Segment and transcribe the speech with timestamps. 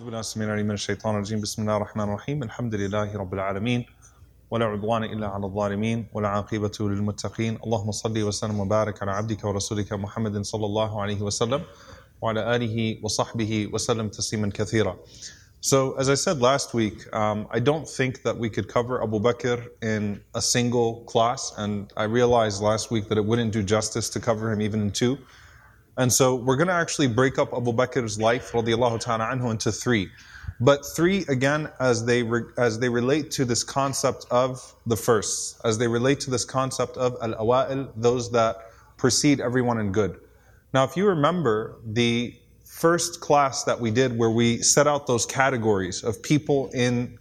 [0.00, 3.86] أعوذ بالله السميع العليم من الشيطان الرجيم بسم الله الرحمن الرحيم الحمد لله رب العالمين
[4.50, 9.92] ولا عدوان إلا على الظالمين ولا عاقبة للمتقين اللهم صل وسلم وبارك على عبدك ورسولك
[9.92, 11.62] محمد صلى الله عليه وسلم
[12.22, 14.96] وعلى آله وصحبه وسلم تسليما كثيرا
[15.62, 19.18] So as I said last week, um, I don't think that we could cover Abu
[19.18, 24.08] Bakr in a single class and I realized last week that it wouldn't do justice
[24.10, 25.18] to cover him even in two.
[25.97, 29.71] And so we're going to actually break up Abu Bakr's life, radiallahu ta'ala anhu, into
[29.71, 30.09] three.
[30.59, 35.59] But three, again, as they, re, as they relate to this concept of the first,
[35.65, 38.57] as they relate to this concept of al-awa'il, those that
[38.97, 40.19] precede everyone in good.
[40.73, 45.25] Now, if you remember the first class that we did where we set out those
[45.25, 47.17] categories of people in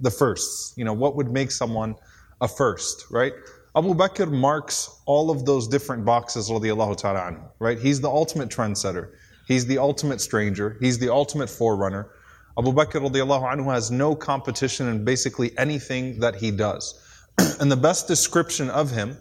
[0.00, 1.94] the firsts, you know, what would make someone
[2.40, 3.32] a first, right?
[3.75, 7.79] Abu Bakr marks all of those different boxes, radiallahu ta'ala anhu, right?
[7.79, 9.11] He's the ultimate trendsetter.
[9.47, 10.77] He's the ultimate stranger.
[10.79, 12.09] He's the ultimate forerunner.
[12.57, 16.99] Abu Bakr radiallahu anhu has no competition in basically anything that he does.
[17.59, 19.17] and the best description of him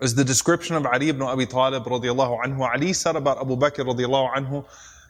[0.00, 2.60] is the description of Ali ibn Abi Talib radiallahu anhu.
[2.60, 4.64] Ali said about Abu Bakr radiallahu anhu,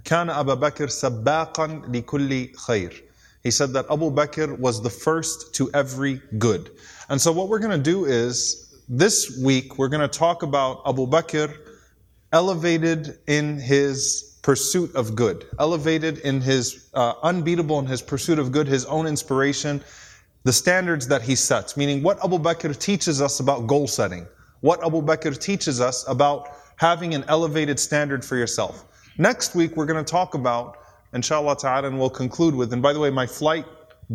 [0.04, 3.02] كان أبا بكر سباقا لكل خير.
[3.42, 6.70] He said that Abu Bakr was the first to every good.
[7.09, 10.81] And so what we're going to do is this week we're going to talk about
[10.85, 11.55] Abu Bakr
[12.31, 18.51] elevated in his pursuit of good, elevated in his uh, unbeatable in his pursuit of
[18.51, 19.81] good, his own inspiration,
[20.43, 24.25] the standards that he sets, meaning what Abu Bakr teaches us about goal setting,
[24.61, 28.85] what Abu Bakr teaches us about having an elevated standard for yourself.
[29.17, 30.77] Next week we're going to talk about,
[31.13, 33.65] inshallah ta'ala, and we'll conclude with, and by the way, my flight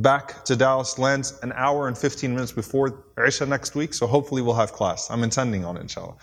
[0.03, 4.43] back to Dallas lands an hour and 15 minutes before Isha next week, so hopefully
[4.43, 5.11] we'll have class.
[5.11, 6.17] I'm intending on it, inshallah.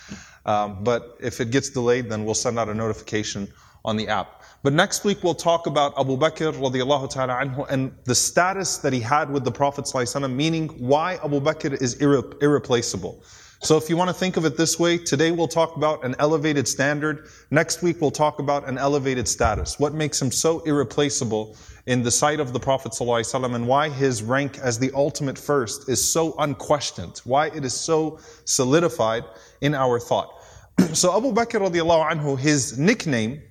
[0.45, 3.47] Um, but if it gets delayed, then we'll send out a notification
[3.83, 4.43] on the app.
[4.63, 8.93] But next week we'll talk about Abu Bakr radiallahu ta'ala anhu and the status that
[8.93, 9.85] he had with the Prophet
[10.29, 13.23] meaning why Abu Bakr is irre- irreplaceable.
[13.65, 16.15] So if you want to think of it this way, today we'll talk about an
[16.19, 17.29] elevated standard.
[17.49, 19.79] Next week we'll talk about an elevated status.
[19.79, 24.21] What makes him so irreplaceable in the sight of the Prophet ﷺ and why his
[24.21, 29.23] rank as the ultimate first is so unquestioned, why it is so solidified
[29.61, 30.43] in our thought.
[30.93, 33.41] so Abu Bakr radiallahu anhu, his nickname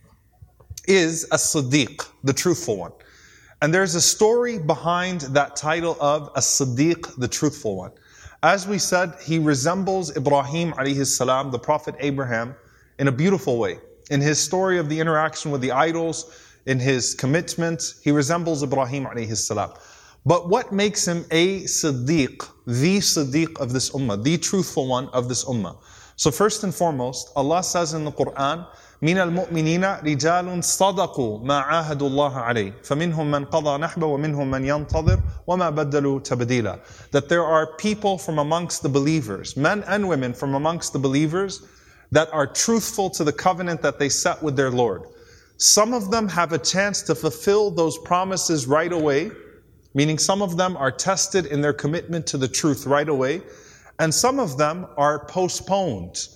[0.86, 2.92] is As-Siddiq, the truthful one.
[3.62, 7.90] And there's a story behind that title of As-Siddiq, the truthful one.
[8.44, 12.54] As we said, he resembles Ibrahim alayhi salam, the Prophet Abraham,
[12.98, 13.78] in a beautiful way.
[14.10, 16.30] In his story of the interaction with the idols,
[16.66, 19.72] in his commitment, he resembles Ibrahim alayhi salam.
[20.26, 25.30] But what makes him a Siddiq, the Siddiq of this ummah, the truthful one of
[25.30, 25.78] this ummah?
[26.16, 28.66] So first and foremost, Allah says in the Quran,
[29.03, 35.19] من المؤمنين رجال صدقوا ما عاهدوا الله عليه فمنهم من قضى نحبه ومنهم من ينتظر
[35.47, 36.79] وما بدلوا تبديلا
[37.11, 41.61] that there are people from amongst the believers men and women from amongst the believers
[42.11, 45.03] that are truthful to the covenant that they set with their Lord
[45.59, 49.29] some of them have a chance to fulfill those promises right away,
[49.93, 53.41] meaning some of them are tested in their commitment to the truth right away,
[53.99, 56.29] and some of them are postponed.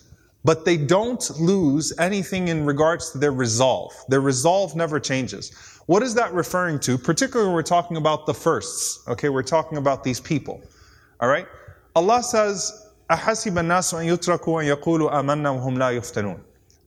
[0.45, 3.93] But they don't lose anything in regards to their resolve.
[4.09, 5.51] Their resolve never changes.
[5.85, 6.97] What is that referring to?
[6.97, 9.07] Particularly, we're talking about the firsts.
[9.07, 10.61] Okay, we're talking about these people.
[11.21, 11.47] All right?
[11.95, 16.39] Allah says, أحسب الناس أن يتركوا أن يقولوا آمنا وهم لا يفتنون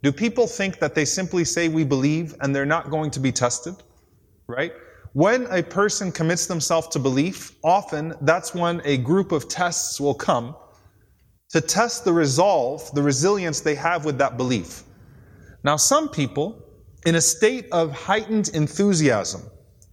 [0.03, 3.33] do people think that they simply say we believe and they're not going to be
[3.33, 3.75] tested?
[4.47, 4.73] Right?
[5.15, 10.15] When a person commits themselves to belief, often that's when a group of tests will
[10.15, 10.55] come
[11.52, 14.84] to test the resolve, the resilience they have with that belief.
[15.64, 16.64] Now, some people,
[17.06, 19.42] in a state of heightened enthusiasm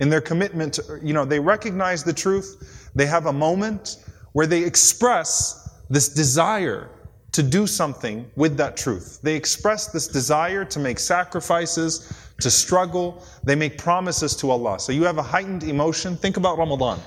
[0.00, 4.46] in their commitment to, you know, they recognize the truth, they have a moment where
[4.46, 6.90] they express this desire
[7.32, 9.20] to do something with that truth.
[9.22, 13.22] They express this desire to make sacrifices, to struggle.
[13.44, 14.78] They make promises to Allah.
[14.81, 16.16] So you have a heightened emotion.
[16.16, 17.00] Think about Ramadan.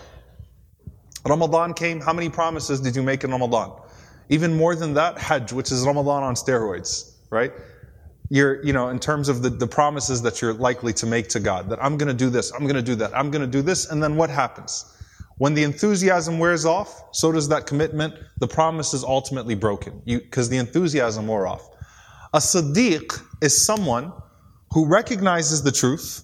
[1.26, 3.81] Ramadan came, how many promises did you make in Ramadan?
[4.32, 7.54] Even more than that, Hajj, which is Ramadan on steroids, right?
[8.32, 11.40] you're, you know, in terms of the, the promises that you're likely to make to
[11.42, 13.48] God, that I'm going to do this, I'm going to do that, I'm going to
[13.48, 14.86] do this, and then what happens?
[15.38, 18.14] When the enthusiasm wears off, so does that commitment.
[18.40, 21.68] The promise is ultimately broken because the enthusiasm wore off.
[22.34, 24.14] A Siddiq is someone
[24.70, 26.24] who recognizes the truth,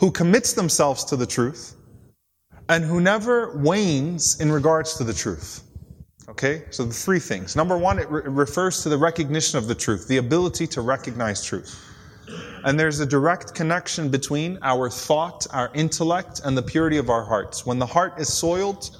[0.00, 1.76] who commits themselves to the truth,
[2.68, 5.62] and who never wanes in regards to the truth.
[6.30, 6.62] Okay?
[6.70, 7.56] So the three things.
[7.56, 11.44] Number one, it, re- refers to the recognition of the truth, the ability to recognize
[11.44, 11.84] truth.
[12.64, 17.24] And there's a direct connection between our thought, our intellect, and the purity of our
[17.24, 17.66] hearts.
[17.66, 18.96] When the heart is soiled,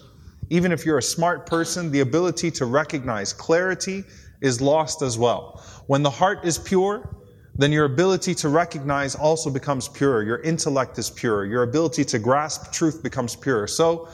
[0.49, 4.03] even if you're a smart person, the ability to recognize clarity
[4.41, 5.63] is lost as well.
[5.87, 7.17] When the heart is pure,
[7.55, 10.23] then your ability to recognize also becomes pure.
[10.23, 11.45] Your intellect is pure.
[11.45, 13.67] Your ability to grasp truth becomes pure.
[13.67, 14.09] So,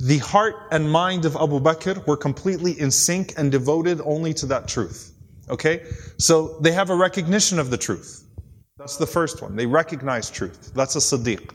[0.00, 4.46] the heart and mind of Abu Bakr were completely in sync and devoted only to
[4.46, 5.12] that truth.
[5.48, 5.84] Okay?
[6.18, 8.24] So, they have a recognition of the truth.
[8.78, 9.56] That's the first one.
[9.56, 10.72] They recognize truth.
[10.74, 11.50] That's a Siddiq.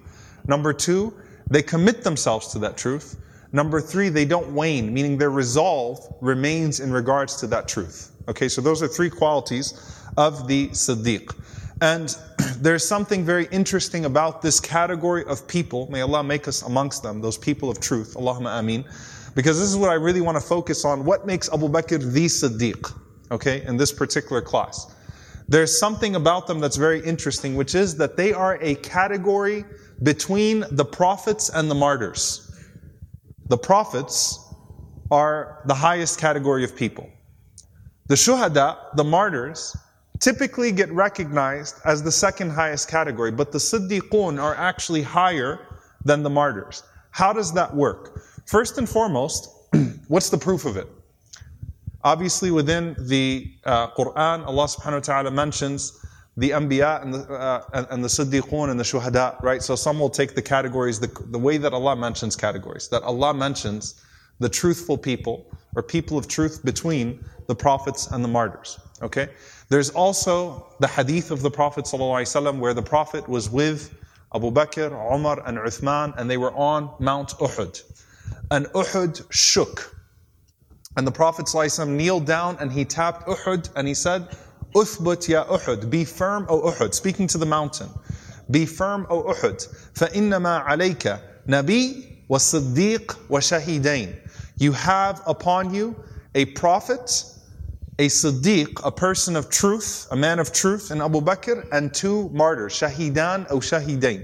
[0.47, 1.13] Number two,
[1.49, 3.15] they commit themselves to that truth.
[3.51, 8.11] Number three, they don't wane, meaning their resolve remains in regards to that truth.
[8.27, 9.73] Okay, so those are three qualities
[10.17, 11.35] of the Siddiq.
[11.81, 12.15] And
[12.57, 15.89] there's something very interesting about this category of people.
[15.91, 18.15] May Allah make us amongst them, those people of truth.
[18.15, 18.85] Allahumma ameen.
[19.33, 21.03] Because this is what I really want to focus on.
[21.03, 22.93] What makes Abu Bakr the Siddiq?
[23.31, 24.93] Okay, in this particular class.
[25.47, 29.65] There's something about them that's very interesting, which is that they are a category
[30.03, 32.51] between the prophets and the martyrs.
[33.47, 34.39] The prophets
[35.11, 37.09] are the highest category of people.
[38.07, 39.75] The shuhada, the martyrs,
[40.21, 45.67] typically get recognized as the second highest category, but the siddiqun are actually higher
[46.05, 46.83] than the martyrs.
[47.09, 48.21] How does that work?
[48.45, 49.49] First and foremost,
[50.07, 50.87] what's the proof of it?
[52.03, 55.99] Obviously, within the uh, Quran, Allah subhanahu wa ta'ala mentions
[56.37, 59.61] the Anbiya and the, uh, and, the Siddiqun and the Shuhada, right?
[59.61, 63.33] So some will take the categories, the, the way that Allah mentions categories, that Allah
[63.33, 64.01] mentions
[64.39, 65.45] the truthful people
[65.75, 69.29] or people of truth between the prophets and the martyrs, okay?
[69.70, 73.92] There's also the hadith of the Prophet ﷺ where the Prophet was with
[74.34, 77.82] Abu Bakr, Umar, and Uthman, and they were on Mount Uhud.
[78.50, 79.96] And Uhud shook.
[80.96, 84.28] And the Prophet ﷺ kneeled down and he tapped Uhud and he said,
[84.74, 87.88] Uthbut ya Uhud, be firm, O Uhud, speaking to the mountain.
[88.50, 89.66] Be firm, O Uhud.
[89.94, 94.16] فَإِنَّمَا عَلَيْكَ نَبِي وَصِدِّيقْ وَشَهِيدَيْن
[94.58, 95.96] You have upon you
[96.34, 97.24] a prophet
[98.01, 102.29] a Siddiq, a person of truth, a man of truth in Abu Bakr, and two
[102.29, 104.19] martyrs, Shahidan or Shahidain.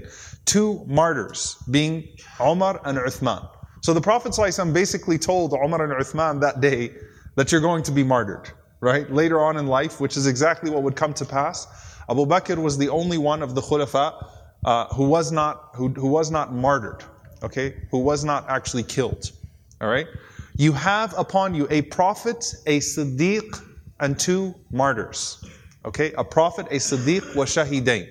[0.46, 2.08] Two martyrs, being
[2.40, 3.48] Umar and Uthman.
[3.82, 6.90] So the Prophet ﷺ basically told Umar and Uthman that day
[7.36, 9.08] that you're going to be martyred, right?
[9.12, 11.68] Later on in life, which is exactly what would come to pass.
[12.10, 14.26] Abu Bakr was the only one of the Khulafa
[14.64, 17.04] uh, who was not who, who was not martyred,
[17.44, 19.30] okay, who was not actually killed.
[19.80, 20.08] All right.
[20.56, 23.66] You have upon you a prophet, a Siddiq,
[23.99, 25.43] and two martyrs.
[25.85, 28.07] Okay, a prophet, a Siddiq, wa Shahidain.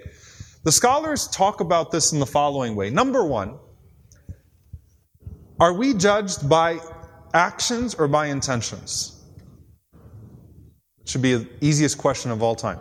[0.64, 2.90] The scholars talk about this in the following way.
[2.90, 3.58] Number one,
[5.58, 6.78] are we judged by
[7.34, 9.20] actions or by intentions?
[11.02, 12.78] It should be the easiest question of all time.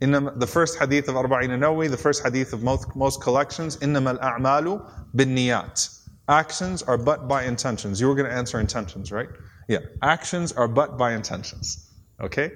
[0.00, 4.18] In the first hadith of Arba'in Nawawi, the first hadith of most, most collections, إِنَّمَا
[4.18, 8.00] الْأَعْمَالُ بِالنِّيَاتِ Actions are but by intentions.
[8.00, 9.28] You were going to answer intentions, right?
[9.67, 9.79] Yeah.
[10.01, 11.91] Actions are but by intentions.
[12.21, 12.51] Okay?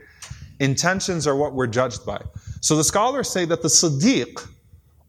[0.60, 2.22] Intentions are what we're judged by.
[2.62, 4.48] So the scholars say that the Siddiq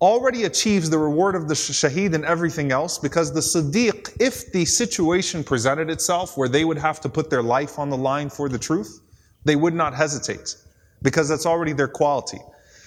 [0.00, 4.64] already achieves the reward of the Shaheed and everything else because the Siddiq, if the
[4.64, 8.48] situation presented itself where they would have to put their life on the line for
[8.48, 9.00] the truth,
[9.44, 10.54] they would not hesitate
[11.02, 12.38] because that's already their quality.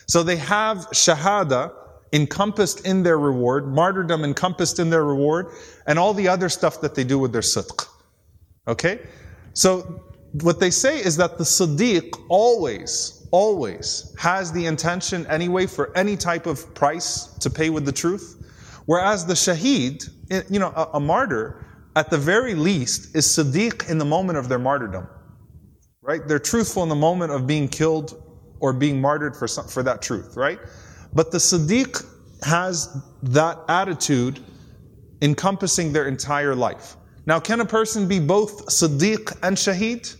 [0.07, 1.73] So they have Shahada
[2.13, 5.47] encompassed in their reward, martyrdom encompassed in their reward,
[5.87, 7.87] and all the other stuff that they do with their sidq.
[8.67, 8.99] Okay?
[9.53, 10.03] So
[10.33, 16.15] what they say is that the Siddiq always, always has the intention anyway for any
[16.15, 18.37] type of price to pay with the truth.
[18.85, 21.65] Whereas the Shaheed, eh, you know, a, a martyr,
[21.95, 25.07] at the very least, is Siddiq in the moment of their martyrdom.
[26.01, 26.25] Right?
[26.27, 28.23] They're truthful in the moment of being killed
[28.59, 30.59] or being martyred for, some, for that truth, right?
[31.13, 32.05] But the Siddiq
[32.43, 34.39] has that attitude
[35.21, 36.95] encompassing their entire life.
[37.25, 40.15] Now, can a person be both Siddiq and Shaheed?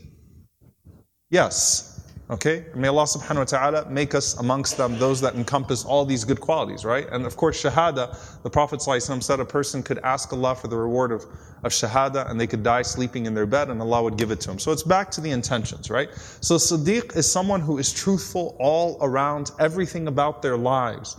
[1.30, 1.92] Yes.
[2.30, 2.64] Okay?
[2.74, 6.40] May Allah subhanahu wa ta'ala make us amongst them those that encompass all these good
[6.40, 7.06] qualities, right?
[7.10, 11.12] And of course, shahada, the Prophet said a person could ask Allah for the reward
[11.12, 11.26] of,
[11.64, 14.40] of shahada and they could die sleeping in their bed and Allah would give it
[14.42, 14.58] to them.
[14.58, 16.08] So it's back to the intentions, right?
[16.40, 21.16] So Siddiq is someone who is truthful all around everything about their lives,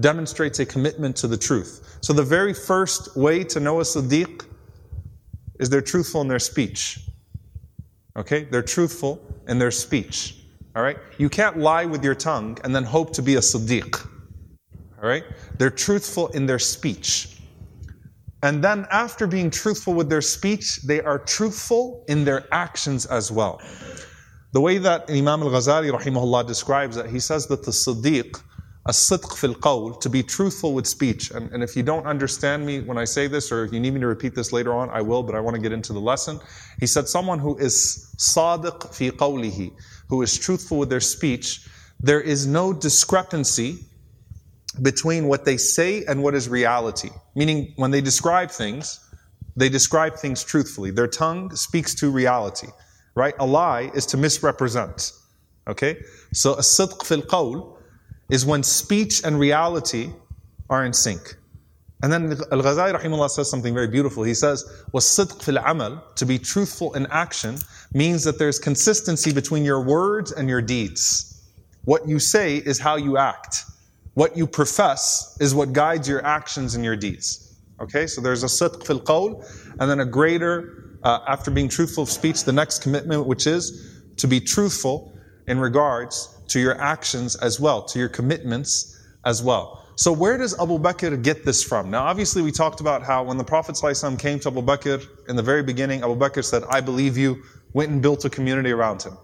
[0.00, 1.98] demonstrates a commitment to the truth.
[2.00, 4.44] So the very first way to know a Siddiq
[5.58, 7.00] is they're truthful in their speech.
[8.16, 8.44] Okay?
[8.44, 10.36] They're truthful in their speech.
[10.76, 10.98] All right?
[11.18, 14.06] You can't lie with your tongue and then hope to be a Siddiq.
[15.02, 15.24] All right?
[15.58, 17.38] They're truthful in their speech.
[18.42, 23.32] And then after being truthful with their speech, they are truthful in their actions as
[23.32, 23.60] well.
[24.52, 28.40] The way that Imam al-Ghazali rahimahullah describes it, he says that the Siddiq,
[28.88, 31.30] a sidq fil qawl, to be truthful with speech.
[31.30, 33.92] And, and if you don't understand me when I say this, or if you need
[33.92, 36.00] me to repeat this later on, I will, but I want to get into the
[36.00, 36.40] lesson.
[36.80, 39.72] He said someone who is sadiq fi qawlihi,
[40.08, 41.68] who is truthful with their speech,
[42.00, 43.80] there is no discrepancy
[44.80, 47.10] between what they say and what is reality.
[47.34, 49.00] Meaning, when they describe things,
[49.54, 50.92] they describe things truthfully.
[50.92, 52.68] Their tongue speaks to reality,
[53.14, 53.34] right?
[53.38, 55.12] A lie is to misrepresent.
[55.66, 56.00] Okay?
[56.32, 57.77] So, a sidq fil qawl
[58.29, 60.09] is when speech and reality
[60.69, 61.35] are in sync.
[62.01, 64.23] And then Al Ghazali rahimahullah says something very beautiful.
[64.23, 67.57] He says, وَالصِّدْقْ fil amal, to be truthful in action,
[67.93, 71.41] means that there's consistency between your words and your deeds.
[71.85, 73.63] What you say is how you act.
[74.15, 77.57] What you profess is what guides your actions and your deeds.
[77.79, 79.45] Okay, so there's a sidq fil qawl,
[79.79, 84.01] and then a greater, uh, after being truthful of speech, the next commitment, which is
[84.17, 85.13] to be truthful
[85.48, 89.84] in regards to your actions as well, to your commitments as well.
[89.96, 91.90] So where does Abu Bakr get this from?
[91.90, 95.34] Now, obviously, we talked about how when the Prophet ﷺ came to Abu Bakr in
[95.34, 99.02] the very beginning, Abu Bakr said, I believe you, went and built a community around
[99.02, 99.18] him.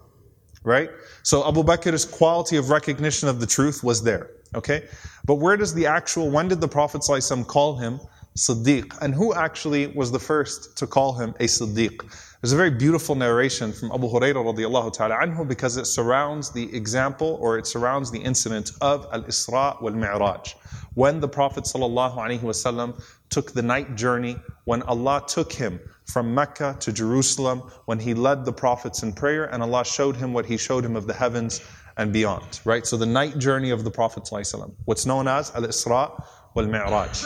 [0.63, 0.89] Right?
[1.23, 4.31] So Abu Bakr's quality of recognition of the truth was there.
[4.53, 4.83] Okay?
[5.25, 8.01] But where does the actual, when did the Prophet ﷺ call him
[8.37, 8.97] Siddiq?
[9.01, 12.01] And who actually was the first to call him a Siddiq?
[12.45, 17.57] There's a very beautiful narration from Abu Hurairah radiallahu because it surrounds the example or
[17.57, 20.53] it surrounds the incident of Al-Isra wal-Mi'raj.
[20.93, 26.93] When the Prophet sallallahu took the night journey, when Allah took him from Mecca to
[26.93, 30.85] Jerusalem, when he led the prophets in prayer and Allah showed him what he showed
[30.85, 31.61] him of the heavens
[31.97, 32.85] and beyond, right?
[32.85, 36.23] So the night journey of the Prophet sallallahu what's known as Al-Isra
[36.53, 37.25] wal-Mi'raj.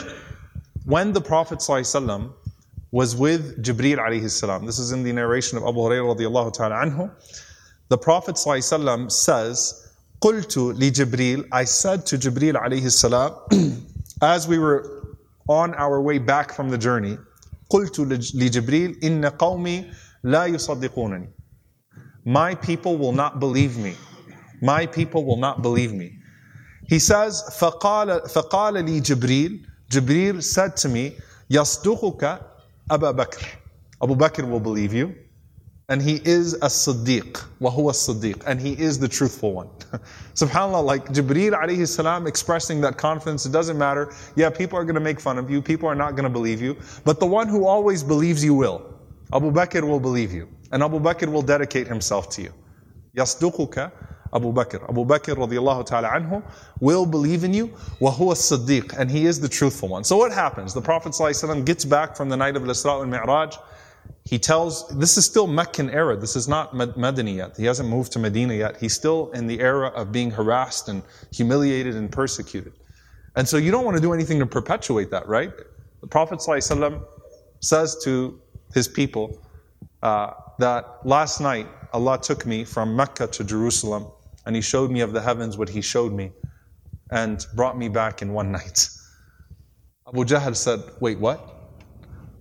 [0.86, 1.58] When the Prophet
[2.91, 4.65] was with Jibreel alayhi salam.
[4.65, 7.11] This is in the narration of Abu Hurairah radiallahu ta'ala anhu.
[7.89, 9.91] The Prophet ﷺ says,
[10.21, 13.33] قلت لجبريل, I said to Jibreel alayhi salam,
[14.21, 15.17] as we were
[15.47, 17.17] on our way back from the journey,
[17.69, 17.99] قلت
[18.33, 19.91] لجبريل إن قومي
[20.23, 21.27] لا يصدقونني.
[22.23, 23.95] My people will not believe me.
[24.61, 26.17] My people will not believe me.
[26.87, 31.17] He says, فقال, فقال لي جبريل, Jibreel said to me,
[31.51, 32.48] يصدقك
[32.90, 33.46] Abu Bakr.
[34.02, 35.14] Abu Bakr will believe you.
[35.88, 37.42] And he is a Siddiq.
[37.60, 38.42] Wahuwa Siddiq.
[38.46, 39.68] And he is the truthful one.
[40.34, 44.12] SubhanAllah, like Jibreel alayhi salam expressing that confidence, it doesn't matter.
[44.36, 45.62] Yeah, people are going to make fun of you.
[45.62, 46.76] People are not going to believe you.
[47.04, 48.86] But the one who always believes you will.
[49.32, 50.48] Abu Bakr will believe you.
[50.72, 52.52] And Abu Bakr will dedicate himself to you.
[53.16, 53.90] Yasduquka
[54.33, 54.83] Abu Bakr.
[54.89, 56.43] Abu Bakr radiallahu ta'ala anhu
[56.81, 57.67] will believe in you,
[58.01, 60.03] وَهُوَ الصَّدِّيقُ And he is the truthful one.
[60.03, 60.73] So what happens?
[60.73, 63.55] The Prophet ﷺ gets back from the night of Al-Isra al-Mi'raj.
[64.25, 66.17] He tells, this is still Meccan era.
[66.17, 67.55] This is not Madani yet.
[67.57, 68.77] He hasn't moved to Medina yet.
[68.77, 71.01] He's still in the era of being harassed and
[71.31, 72.73] humiliated and persecuted.
[73.35, 75.51] And so you don't want to do anything to perpetuate that, right?
[76.01, 77.03] The Prophet ﷺ
[77.61, 78.39] says to
[78.73, 79.41] his people
[80.03, 84.07] uh, that last night Allah took me from Mecca to Jerusalem
[84.46, 86.32] and he showed me of the heavens what he showed me
[87.10, 88.88] and brought me back in one night.
[90.08, 91.56] Abu Jahl said, Wait, what?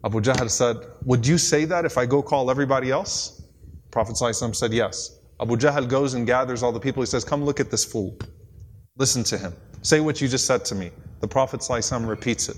[0.04, 3.44] Abu Jahl said, Would you say that if I go call everybody else?
[3.92, 5.20] Prophet ﷺ said, Yes.
[5.42, 7.02] Abu Jahl goes and gathers all the people.
[7.02, 8.18] He says, Come look at this fool.
[8.98, 9.54] Listen to him.
[9.82, 10.92] Say what you just said to me.
[11.22, 12.58] The Prophet ﷺ repeats it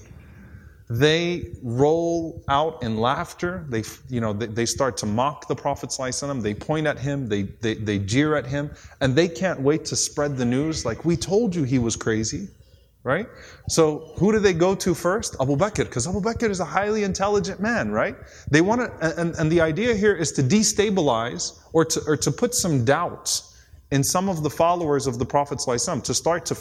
[0.91, 3.65] they roll out in laughter.
[3.69, 5.95] They, you know, they, they start to mock the Prophet.
[6.41, 7.29] They point at him.
[7.29, 8.71] They, they, they jeer at him.
[8.99, 12.49] And they can't wait to spread the news like, we told you he was crazy.
[13.03, 13.27] Right?
[13.69, 15.35] So who do they go to first?
[15.39, 18.15] Abu Bakr, because Abu Bakr is a highly intelligent man, right?
[18.51, 22.31] They want to, and, and the idea here is to destabilize or to, or to
[22.31, 23.41] put some doubt
[23.91, 26.55] in some of the followers of the Prophet ﷺ, to start to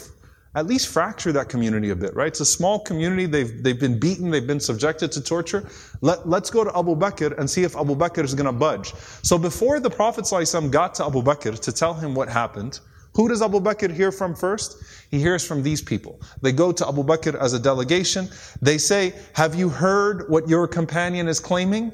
[0.53, 2.27] at least fracture that community a bit, right?
[2.27, 3.25] It's a small community.
[3.25, 4.29] They've, they've been beaten.
[4.29, 5.69] They've been subjected to torture.
[6.01, 8.93] Let, let's go to Abu Bakr and see if Abu Bakr is going to budge.
[9.23, 12.81] So before the Prophet ﷺ got to Abu Bakr to tell him what happened,
[13.13, 14.83] who does Abu Bakr hear from first?
[15.09, 16.19] He hears from these people.
[16.41, 18.27] They go to Abu Bakr as a delegation.
[18.61, 21.93] They say, have you heard what your companion is claiming?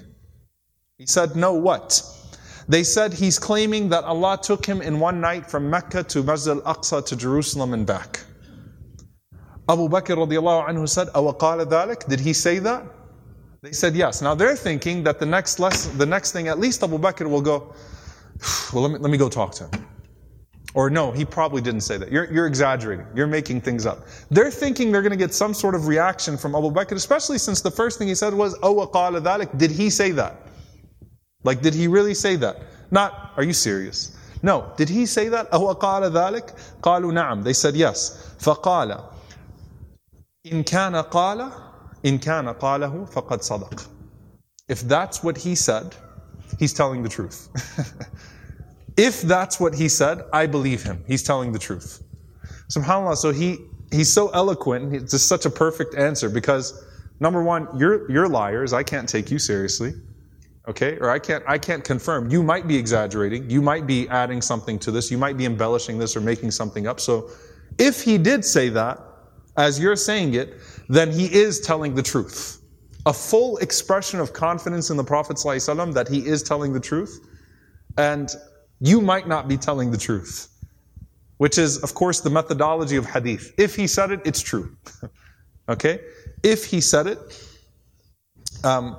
[0.98, 2.02] He said, no, what?
[2.68, 6.58] They said he's claiming that Allah took him in one night from Mecca to Masjid
[6.58, 8.20] al-Aqsa to Jerusalem and back.
[9.69, 12.09] Abu Bakr radiallahu anhu said, أَوَقَالَ ذَلك?
[12.09, 12.85] Did he say that?
[13.63, 14.21] They said yes.
[14.21, 17.41] Now they're thinking that the next lesson, the next thing, at least Abu Bakr will
[17.41, 17.73] go,
[18.73, 19.87] well, let me, let me go talk to him.
[20.75, 22.11] Or no, he probably didn't say that.
[22.11, 23.07] You're, you're exaggerating.
[23.15, 24.07] You're making things up.
[24.31, 27.61] They're thinking they're going to get some sort of reaction from Abu Bakr, especially since
[27.61, 29.57] the first thing he said was, Oh, qala dhalik.
[29.59, 30.37] Did he say that?
[31.45, 32.63] Like, did he really say that?
[32.91, 34.17] Not, are you serious?
[34.43, 34.73] No.
[34.77, 35.49] Did he say that?
[35.53, 36.59] Oh, qala dhalik?
[36.83, 37.45] قالوا نعم.
[37.45, 38.35] They said yes.
[38.41, 39.05] فقال
[40.47, 41.51] إن كان قال
[42.05, 43.87] إن كان قاله فقد صدق.
[44.69, 45.95] If that's what he said,
[46.59, 47.49] he's telling the truth.
[48.97, 51.05] if that's what he said, I believe him.
[51.07, 52.03] He's telling the truth.
[52.71, 53.59] SubhanAllah, so he,
[53.91, 56.83] he's so eloquent, it's just such a perfect answer because
[57.21, 59.93] number one, you're, you're liars, I can't take you seriously.
[60.69, 60.97] Okay?
[60.99, 62.31] Or I can't, I can't confirm.
[62.31, 65.99] You might be exaggerating, you might be adding something to this, you might be embellishing
[65.99, 67.01] this or making something up.
[67.01, 67.31] So
[67.79, 68.99] if he did say that,
[69.57, 70.55] as you're saying it,
[70.89, 72.63] then he is telling the truth.
[73.07, 77.21] A full expression of confidence in the Prophet ﷺ that he is telling the truth.
[77.99, 78.31] And
[78.81, 80.49] you might not be telling the truth.
[81.39, 83.53] Which is, of course, the methodology of hadith.
[83.59, 84.77] If he said it, it's true.
[85.69, 86.01] okay?
[86.43, 87.19] If he said it,
[88.65, 88.97] um,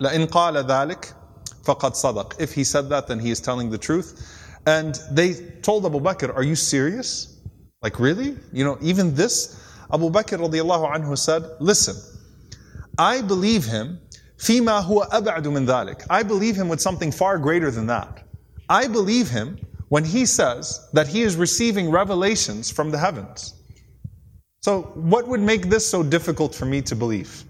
[0.00, 1.14] لَإِن قَالَ ذَلِكَ
[1.64, 4.60] فَقَدْ صَدَقَ If he said that, then he is telling the truth.
[4.66, 7.38] And they told Abu Bakr, are you serious?
[7.82, 8.36] Like really?
[8.52, 9.57] You know, even this?
[9.91, 11.95] Abu Bakr radiallahu anhu said, Listen,
[12.97, 13.99] I believe him,
[14.37, 16.05] fima huwa ab'adu min dhalik.
[16.09, 18.23] I believe him with something far greater than that.
[18.69, 19.57] I believe him
[19.89, 23.55] when he says that he is receiving revelations from the heavens.
[24.61, 27.43] So, what would make this so difficult for me to believe?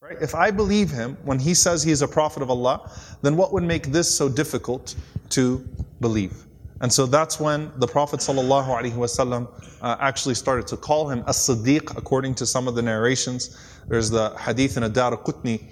[0.00, 0.16] Right?
[0.22, 2.90] If I believe him when he says he is a prophet of Allah,
[3.20, 4.94] then what would make this so difficult
[5.30, 5.58] to
[6.00, 6.46] believe?
[6.80, 9.48] And so that's when the Prophet ﷺ
[9.82, 13.56] uh, actually started to call him As-Siddiq, according to some of the narrations.
[13.88, 15.62] There's the hadith in ad-Daraqutni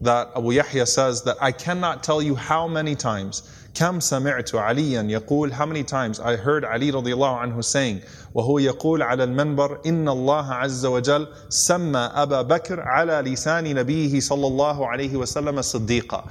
[0.00, 3.42] that Abu Yahya says that I cannot tell you how many times,
[3.74, 8.02] كم سمعت عليا يقول, how many times I heard Ali radiallahu anhu saying,
[8.34, 14.46] وهو يقول على المنبر إن الله عز وجل سمى أبا بكر على لسان نبيه صلى
[14.46, 16.24] الله عليه وسلم صديقا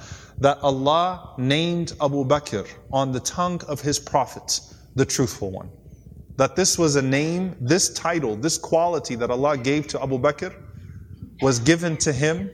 [0.43, 4.59] that Allah named Abu Bakr on the tongue of his prophet
[4.95, 5.69] the truthful one
[6.35, 10.53] that this was a name this title this quality that Allah gave to Abu Bakr
[11.41, 12.49] was given to him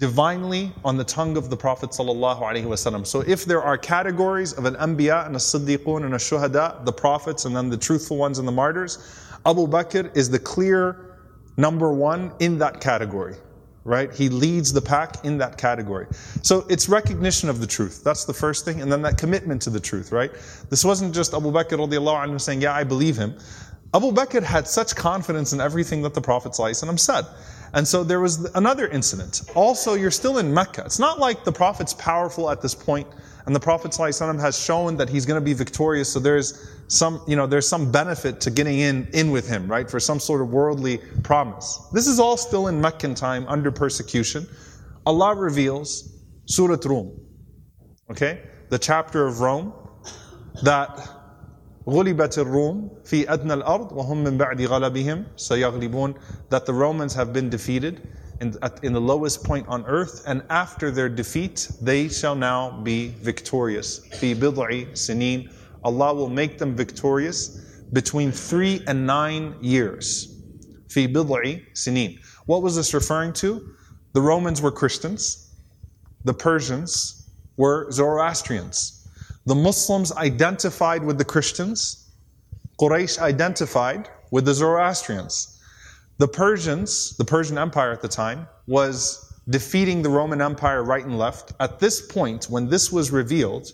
[0.00, 1.92] divinely on the tongue of the Prophet.
[1.92, 6.92] So if there are categories of an anbiya and a siddiqun and a shuhada, the
[6.92, 8.98] prophets and then the truthful ones and the martyrs,
[9.44, 11.18] Abu Bakr is the clear
[11.58, 13.36] number one in that category.
[13.84, 14.12] Right?
[14.12, 16.06] He leads the pack in that category.
[16.42, 18.04] So it's recognition of the truth.
[18.04, 18.82] That's the first thing.
[18.82, 20.30] And then that commitment to the truth, right?
[20.68, 23.38] This wasn't just Abu Bakr radiallahu anhu saying, yeah, I believe him.
[23.92, 27.24] Abu Bakr had such confidence in everything that the Prophet ﷺ said.
[27.72, 29.42] And so there was another incident.
[29.54, 30.82] Also, you're still in Mecca.
[30.84, 33.08] It's not like the Prophet's powerful at this point,
[33.46, 36.12] and the Prophet ﷺ has shown that he's going to be victorious.
[36.12, 39.89] So there's some, you know, there's some benefit to getting in, in with him, right?
[39.89, 41.79] For some sort of worldly promise.
[41.91, 44.47] This is all still in Meccan time under persecution.
[45.05, 47.11] Allah reveals Surah Rum.
[48.11, 48.43] Okay?
[48.69, 49.73] The chapter of Rome
[50.63, 51.09] that
[51.87, 56.15] غلبت الروم في أدنى الأرض وهم من بعد غلبهم سيغلبون
[56.49, 58.07] that the Romans have been defeated
[58.41, 63.09] in, in the lowest point on earth and after their defeat they shall now be
[63.21, 65.49] victorious في بضع سنين
[65.84, 70.36] Allah will make them victorious between three and nine years.
[70.88, 72.18] Fi bid'i sinin.
[72.46, 73.74] What was this referring to?
[74.12, 75.54] The Romans were Christians,
[76.24, 79.08] the Persians were Zoroastrians.
[79.46, 82.10] The Muslims identified with the Christians,
[82.78, 85.60] Quraysh identified with the Zoroastrians.
[86.18, 91.18] The Persians, the Persian Empire at the time, was defeating the Roman Empire right and
[91.18, 91.52] left.
[91.60, 93.72] At this point, when this was revealed,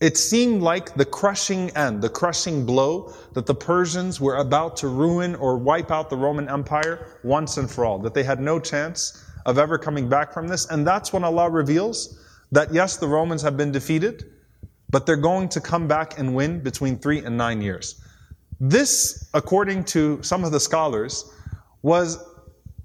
[0.00, 4.88] it seemed like the crushing end, the crushing blow that the Persians were about to
[4.88, 8.60] ruin or wipe out the Roman Empire once and for all, that they had no
[8.60, 10.66] chance of ever coming back from this.
[10.66, 14.32] And that's when Allah reveals that yes, the Romans have been defeated,
[14.90, 18.00] but they're going to come back and win between three and nine years.
[18.60, 21.32] This, according to some of the scholars,
[21.82, 22.24] was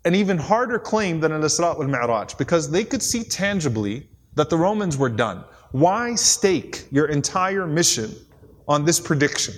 [0.06, 4.58] an even harder claim than al-Isra al Mi'raj because they could see tangibly that the
[4.58, 5.44] Romans were done.
[5.74, 8.16] Why stake your entire mission
[8.68, 9.56] on this prediction?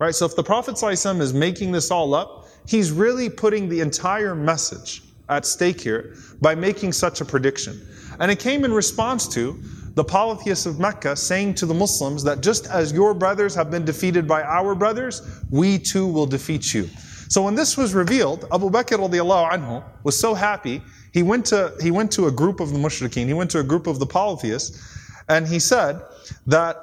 [0.00, 0.12] Right?
[0.12, 4.34] So if the Prophet ﷺ is making this all up, he's really putting the entire
[4.34, 7.80] message at stake here by making such a prediction.
[8.18, 9.56] And it came in response to
[9.94, 13.84] the polytheists of Mecca saying to the Muslims that just as your brothers have been
[13.84, 16.90] defeated by our brothers, we too will defeat you.
[17.28, 21.72] So when this was revealed, Abu Bakr radiallahu anhu was so happy, he went to,
[21.80, 24.06] he went to a group of the mushrikeen, he went to a group of the
[24.06, 26.00] polytheists, and he said
[26.46, 26.76] that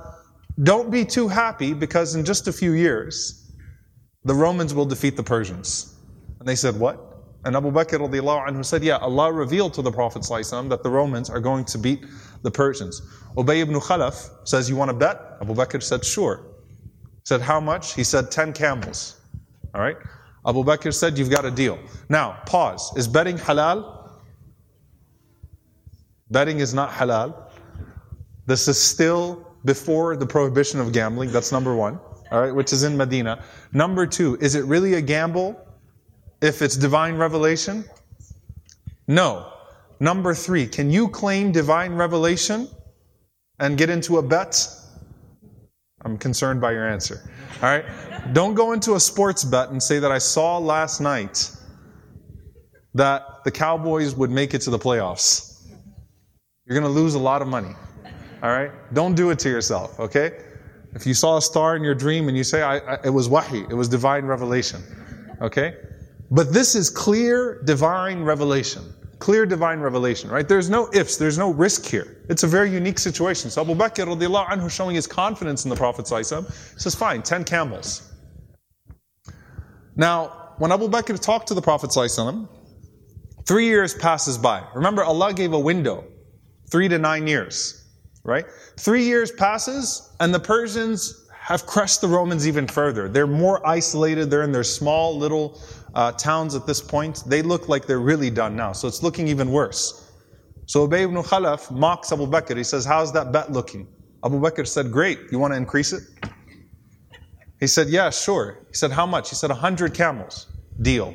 [0.64, 3.52] don't be too happy because in just a few years,
[4.24, 5.96] the Romans will defeat the Persians.
[6.40, 7.00] And they said, what?
[7.44, 11.40] And Abu Bakr anhu said, yeah, Allah revealed to the Prophet that the Romans are
[11.40, 12.06] going to beat
[12.44, 13.02] the Persians.
[13.36, 15.20] Ubay ibn Khalaf says, you want to bet?
[15.42, 16.46] Abu Bakr said, sure.
[17.24, 17.94] Said, how much?
[17.96, 19.22] He said, 10 camels.
[19.74, 19.98] All right?
[20.46, 21.80] Abu Bakr said, you've got a deal.
[22.10, 22.92] Now, pause.
[22.96, 24.10] Is betting halal?
[26.30, 27.51] Betting is not halal.
[28.52, 31.32] This is still before the prohibition of gambling.
[31.32, 31.98] That's number one.
[32.34, 33.46] All right, which is in Medina.
[33.72, 35.58] Number two, is it really a gamble
[36.42, 37.86] if it's divine revelation?
[39.08, 39.54] No.
[40.02, 42.68] Number three, can you claim divine revelation
[43.60, 44.68] and get into a bet?
[46.04, 47.32] I'm concerned by your answer.
[47.62, 47.86] All right?
[48.34, 51.56] Don't go into a sports bet and say that I saw last night
[52.96, 55.70] that the Cowboys would make it to the playoffs.
[56.66, 57.76] You're going to lose a lot of money.
[58.42, 58.72] All right?
[58.94, 60.32] Don't do it to yourself, okay?
[60.94, 63.30] If you saw a star in your dream and you say, I, I, it was
[63.30, 64.82] wahi, it was divine revelation,
[65.42, 65.76] okay?
[66.32, 68.84] But this is clear divine revelation.
[69.20, 70.48] Clear divine revelation, right?
[70.48, 72.24] There's no ifs, there's no risk here.
[72.28, 73.52] It's a very unique situation.
[73.52, 78.12] So Abu Bakr radiallahu anhu showing his confidence in the Prophet says, fine, 10 camels.
[79.96, 81.92] Now, when Abu Bakr talked to the Prophet
[83.46, 84.64] three years passes by.
[84.74, 86.04] Remember, Allah gave a window,
[86.72, 87.81] three to nine years,
[88.24, 88.46] right?
[88.78, 93.10] Three years passes, and the Persians have crushed the Romans even further.
[93.10, 95.60] They're more isolated, they're in their small little
[95.94, 98.72] uh, towns at this point, they look like they're really done now.
[98.72, 100.10] So it's looking even worse.
[100.66, 102.56] So Ubay ibn Khalaf mocks Abu Bakr.
[102.56, 103.88] He says, How's that bet looking?
[104.24, 105.20] Abu Bakr said, Great.
[105.32, 106.04] You want to increase it?
[107.60, 108.60] He said, Yeah, sure.
[108.70, 109.30] He said, How much?
[109.30, 110.48] He said, 100 camels.
[110.82, 111.14] Deal.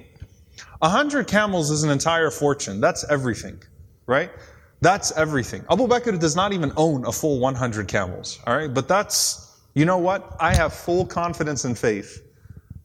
[0.80, 2.80] 100 camels is an entire fortune.
[2.80, 3.62] That's everything,
[4.06, 4.30] right?
[4.86, 5.64] That's everything.
[5.68, 8.72] Abu Bakr does not even own a full 100 camels, all right?
[8.72, 10.36] But that's, you know what?
[10.38, 12.22] I have full confidence and faith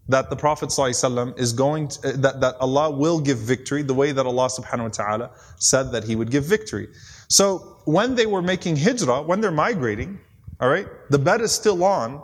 [0.08, 3.94] that the Prophet ﷺ is going to, uh, that, that Allah will give victory the
[3.94, 6.88] way that Allah subhanahu wa ta'ala said that He would give victory.
[7.28, 10.20] So when they were making hijrah, when they're migrating,
[10.60, 12.24] all right, the bet is still on.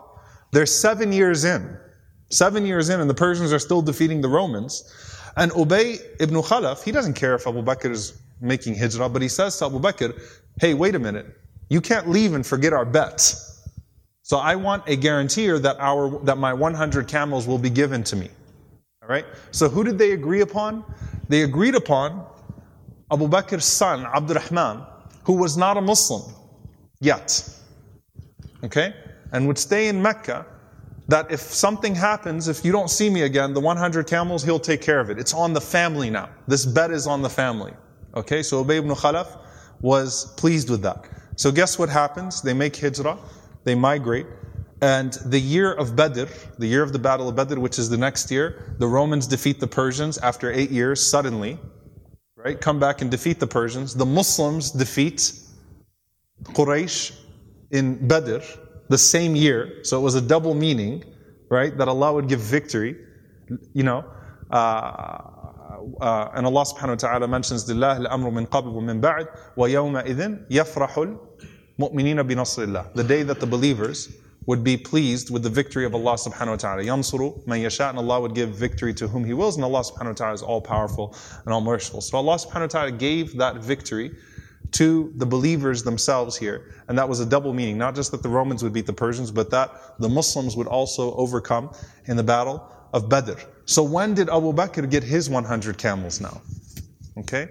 [0.53, 1.77] They're seven years in.
[2.29, 4.91] Seven years in, and the Persians are still defeating the Romans.
[5.35, 9.27] And Ubay ibn Khalaf, he doesn't care if Abu Bakr is making hijrah, but he
[9.27, 10.19] says to Abu Bakr,
[10.59, 11.25] hey, wait a minute.
[11.69, 13.67] You can't leave and forget our bets.
[14.21, 18.15] So I want a guarantor that our that my 100 camels will be given to
[18.15, 18.29] me.
[19.01, 19.25] All right?
[19.51, 20.83] So who did they agree upon?
[21.29, 22.25] They agreed upon
[23.11, 24.85] Abu Bakr's son, Abdurrahman,
[25.23, 26.33] who was not a Muslim
[26.99, 27.47] yet.
[28.63, 28.93] Okay?
[29.31, 30.45] And would stay in Mecca
[31.07, 34.81] that if something happens, if you don't see me again, the 100 camels, he'll take
[34.81, 35.17] care of it.
[35.17, 36.29] It's on the family now.
[36.47, 37.73] This bet is on the family.
[38.17, 39.37] Okay, so Ubay ibn Khalaf
[39.79, 41.05] was pleased with that.
[41.35, 42.41] So guess what happens?
[42.41, 43.19] They make hijrah
[43.63, 44.25] they migrate.
[44.81, 46.25] And the year of Badr,
[46.57, 49.59] the year of the Battle of Badr, which is the next year, the Romans defeat
[49.59, 51.59] the Persians after eight years suddenly,
[52.35, 52.59] right?
[52.59, 53.93] Come back and defeat the Persians.
[53.93, 55.31] The Muslims defeat
[56.43, 57.11] Quraysh
[57.71, 58.39] in Badr
[58.89, 59.83] the same year.
[59.83, 61.03] So it was a double meaning,
[61.51, 61.77] right?
[61.77, 62.95] That Allah would give victory,
[63.73, 64.05] you know.
[64.49, 65.36] Uh,
[66.00, 71.18] uh, and Allah subhanahu wa ta'ala mentions, لله الأمر من قبل ومن بعد ويومئذ يفرح
[71.78, 72.92] mu'minina bi nasrillah.
[72.94, 74.08] The day that the believers
[74.46, 76.82] would be pleased with the victory of Allah subhanahu wa ta'ala.
[76.82, 80.08] Yansuru man yasha, and Allah would give victory to whom He wills, and Allah subhanahu
[80.08, 82.00] wa ta'ala is all powerful and all merciful.
[82.00, 84.12] So Allah subhanahu wa ta'ala gave that victory
[84.72, 86.72] to the believers themselves here.
[86.88, 87.78] And that was a double meaning.
[87.78, 91.14] Not just that the Romans would beat the Persians, but that the Muslims would also
[91.14, 91.70] overcome
[92.06, 93.40] in the battle of Badr.
[93.64, 96.40] So when did Abu Bakr get his 100 camels now?
[97.18, 97.48] Okay?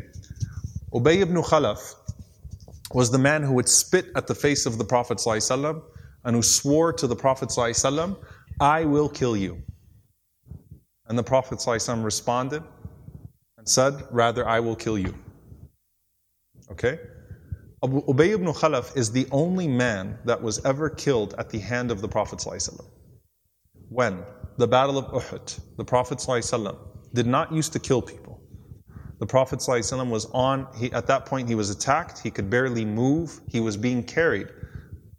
[0.93, 1.95] Ubay ibn Khalaf,
[2.93, 5.81] was the man who would spit at the face of the Prophet ﷺ
[6.23, 8.17] and who swore to the Prophet ﷺ,
[8.59, 9.61] I will kill you.
[11.07, 12.63] And the Prophet ﷺ responded
[13.57, 15.13] and said, Rather, I will kill you.
[16.71, 16.99] Okay?
[17.83, 21.91] Abu Ubay ibn Khalaf is the only man that was ever killed at the hand
[21.91, 22.83] of the Prophet ﷺ.
[23.89, 24.23] When?
[24.57, 26.77] the Battle of Uhud, the Prophet ﷺ
[27.13, 28.39] did not used to kill people.
[29.19, 32.85] The Prophet ﷺ was on, he, at that point he was attacked, he could barely
[32.85, 34.47] move, he was being carried.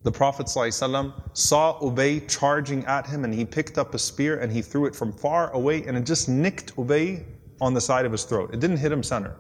[0.03, 4.51] The Prophet ﷺ saw Ubay charging at him and he picked up a spear and
[4.51, 7.25] he threw it from far away and it just nicked Ubay
[7.61, 8.53] on the side of his throat.
[8.53, 9.37] It didn't hit him center,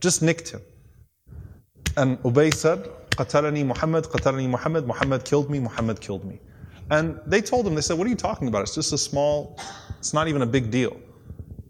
[0.00, 0.60] just nicked him.
[1.96, 6.40] And Ubay said, Qatalani Muhammad, Qatalani Muhammad, Muhammad killed me, Muhammad killed me.
[6.89, 8.61] And they told him, they said, What are you talking about?
[8.61, 9.59] It's just a small,
[9.99, 10.97] it's not even a big deal.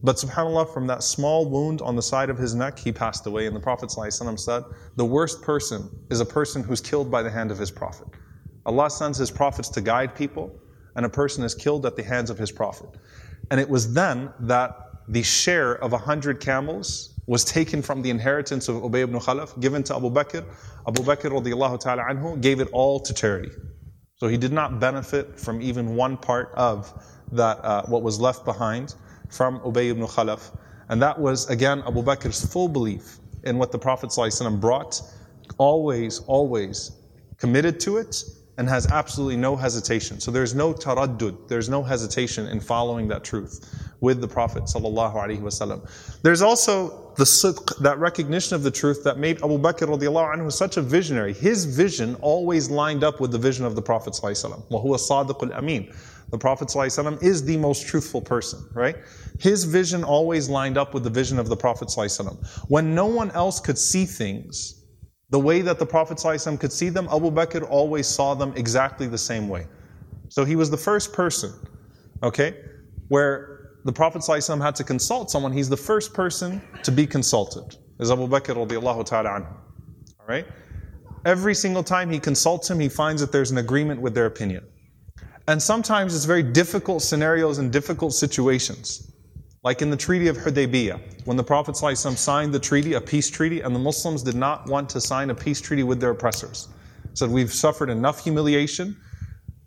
[0.03, 3.47] But subhanAllah, from that small wound on the side of his neck, he passed away.
[3.47, 4.63] And the Prophet ﷺ said,
[4.95, 8.07] The worst person is a person who's killed by the hand of his Prophet.
[8.65, 10.53] Allah sends his prophets to guide people,
[10.95, 12.89] and a person is killed at the hands of his Prophet.
[13.49, 14.77] And it was then that
[15.07, 19.59] the share of a hundred camels was taken from the inheritance of Ubay ibn Khalaf,
[19.59, 20.45] given to Abu Bakr.
[20.87, 23.49] Abu Bakr radiallahu ta'ala anhu gave it all to charity.
[24.19, 26.91] So he did not benefit from even one part of
[27.33, 28.95] that, uh, what was left behind
[29.29, 30.57] from Ubay ibn Khalaf.
[30.89, 35.01] And that was, again, Abu Bakr's full belief in what the Prophet ﷺ brought,
[35.59, 36.93] always, always
[37.37, 38.23] committed to it,
[38.57, 40.19] and has absolutely no hesitation.
[40.19, 44.63] So there's no taraddud, there's no hesitation in following that truth with the Prophet
[46.23, 50.51] There's also the sidq, that recognition of the truth that made Abu Bakr radiallahu anhu
[50.51, 51.33] such a visionary.
[51.33, 55.93] His vision always lined up with the vision of the Prophet amin.
[56.29, 58.97] The Prophet ﷺ is the most truthful person, right?
[59.39, 62.65] His vision always lined up with the vision of the Prophet ﷺ.
[62.67, 64.76] When no one else could see things,
[65.29, 69.07] the way that the Prophet ﷺ could see them, Abu Bakr always saw them exactly
[69.07, 69.67] the same way.
[70.29, 71.53] So he was the first person,
[72.23, 72.55] okay,
[73.09, 75.51] where the Prophet ﷺ had to consult someone.
[75.51, 79.47] He's the first person to be consulted, is Abu Bakr radiallahu ta'ala.
[80.19, 80.45] All right?
[81.25, 84.65] Every single time he consults him, he finds that there's an agreement with their opinion.
[85.49, 89.11] And sometimes it's very difficult scenarios and difficult situations.
[89.63, 93.29] Like in the Treaty of Hudaybiyah, when the Prophet ﷺ signed the treaty, a peace
[93.29, 96.69] treaty, and the Muslims did not want to sign a peace treaty with their oppressors.
[97.13, 98.95] Said, We've suffered enough humiliation,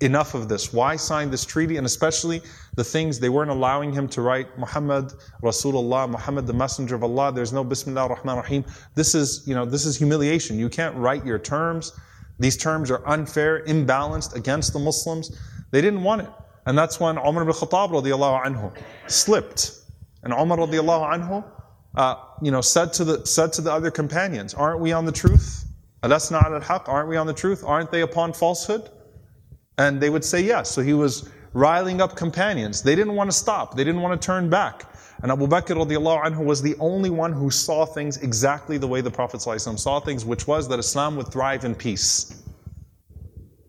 [0.01, 0.73] enough of this.
[0.73, 1.77] Why sign this treaty?
[1.77, 2.41] And especially
[2.77, 7.33] the things they weren't allowing him to write Muhammad Rasulullah, Muhammad the Messenger of Allah.
[7.33, 10.59] There's no Bismillah ar-Rahman rahim This is, you know, this is humiliation.
[10.59, 11.93] You can't write your terms.
[12.39, 15.37] These terms are unfair, imbalanced against the Muslims.
[15.73, 16.31] They didn't want it.
[16.67, 18.73] And that's when Umar ibn Khattab radiallahu anhu
[19.09, 19.80] slipped.
[20.23, 21.45] And Umar radiallahu anhu,
[21.97, 25.13] uh, you know, said to the said to the other companions, "Aren't we on the
[25.13, 25.65] truth?
[26.03, 26.89] Alasna al haq?
[26.89, 27.63] Aren't we on the truth?
[27.65, 28.91] Aren't they upon falsehood?"
[29.79, 30.71] And they would say yes.
[30.71, 32.83] So he was riling up companions.
[32.83, 33.77] They didn't want to stop.
[33.77, 34.85] They didn't want to turn back.
[35.23, 39.01] And Abu Bakr radiallahu anhu was the only one who saw things exactly the way
[39.01, 42.41] the Prophet saw things, which was that Islam would thrive in peace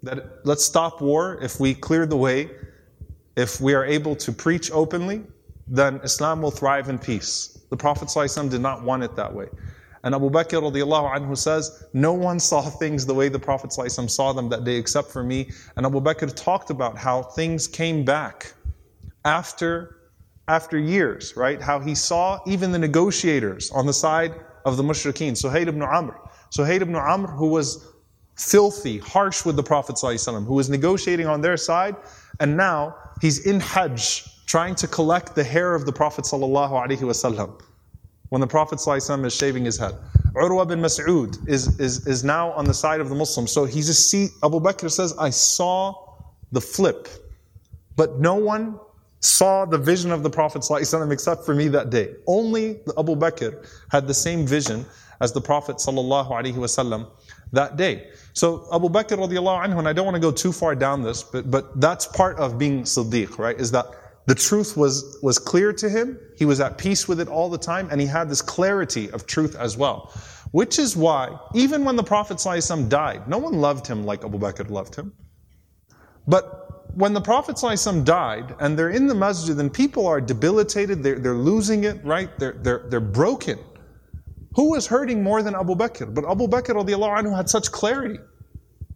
[0.04, 2.50] that let's stop war if we clear the way,
[3.36, 5.24] if we are able to preach openly,
[5.72, 7.66] then Islam will thrive in peace.
[7.70, 9.48] The Prophet ﷺ did not want it that way.
[10.04, 14.10] And Abu Bakr radiallahu anhu says, No one saw things the way the Prophet ﷺ
[14.10, 15.50] saw them that day except for me.
[15.78, 18.54] And Abu Bakr talked about how things came back
[19.24, 19.96] after,
[20.50, 21.62] after years, right?
[21.62, 26.20] How he saw even the negotiators on the side of the mushrikeen, Suhayl ibn Amr.
[26.52, 27.88] Suhayl ibn Amr, who was
[28.36, 31.96] filthy, harsh with the Prophet ﷺ, who was negotiating on their side,
[32.42, 37.63] and now he's in Hajj trying to collect the hair of the Prophet ﷺ
[38.29, 39.95] when the Prophet ﷺ is shaving his head.
[40.35, 43.53] Urwa bin Mas'ud is, is, is now on the side of the Muslims.
[43.53, 45.95] So he's just see, Abu Bakr says, I saw
[46.53, 47.09] the flip,
[47.97, 48.79] but no one
[49.21, 52.15] saw the vision of the Prophet ﷺ except for me that day.
[52.27, 54.85] Only Abu Bakr had the same vision
[55.21, 57.11] as the Prophet ﷺ
[57.53, 58.11] that day.
[58.35, 61.23] So Abu Bakr radiallahu anhu, and I don't want to go too far down this,
[61.23, 63.59] but, but that's part of being Siddiq, right?
[63.59, 63.87] Is that
[64.28, 67.58] the truth was, was clear to him, he was at peace with it all the
[67.58, 70.14] time, and he had this clarity of truth as well.
[70.52, 74.38] Which is why, even when the Prophet ﷺ died, no one loved him like Abu
[74.38, 75.14] Bakr loved him.
[76.28, 81.02] But when the Prophet ﷺ died, and they're in the masjid, and people are debilitated,
[81.02, 82.38] they're, they're losing it, right?
[82.38, 83.58] They're, they're, they're broken.
[84.56, 86.14] Who was hurting more than Abu Bakr?
[86.14, 88.20] But Abu Bakr anhu had such clarity.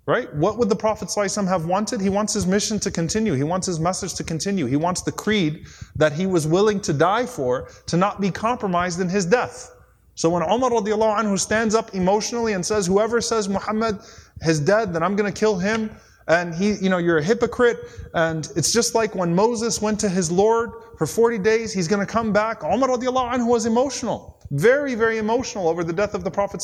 [0.07, 0.31] Right?
[0.35, 1.99] What would the Prophet ﷺ have wanted?
[1.99, 3.33] He wants his mission to continue.
[3.33, 4.67] He wants his message to continue.
[4.67, 5.65] He wants the creed
[5.95, 9.71] that he was willing to die for to not be compromised in his death.
[10.13, 13.99] So when Umar radiallahu anhu stands up emotionally and says, whoever says Muhammad
[14.41, 15.89] is dead, then I'm going to kill him.
[16.27, 17.79] And he, you know, you're a hypocrite.
[18.13, 22.05] And it's just like when Moses went to his Lord for 40 days, he's going
[22.05, 22.63] to come back.
[22.63, 24.39] Umar radiallahu anhu was emotional.
[24.51, 26.61] Very, very emotional over the death of the Prophet.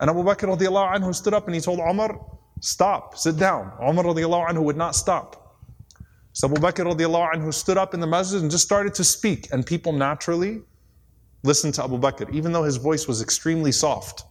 [0.00, 2.20] And Abu Bakr radiallahu anhu stood up and he told Umar,
[2.60, 3.72] stop, sit down.
[3.82, 5.58] Umar radiallahu anhu would not stop.
[6.32, 9.48] So Abu Bakr radiallahu anhu stood up in the masjid and just started to speak,
[9.52, 10.62] and people naturally
[11.42, 14.24] listened to Abu Bakr, even though his voice was extremely soft.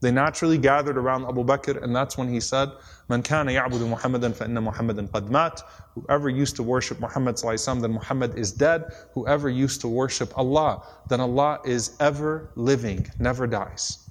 [0.00, 2.70] They naturally gathered around Abu Bakr, and that's when he said,
[3.10, 5.60] Man kana ya'budu Muhammadan fa inna Muhammadan qad mat.
[5.94, 8.84] Whoever used to worship Muhammad then Muhammad is dead.
[9.12, 14.09] Whoever used to worship Allah, then Allah is ever living, never dies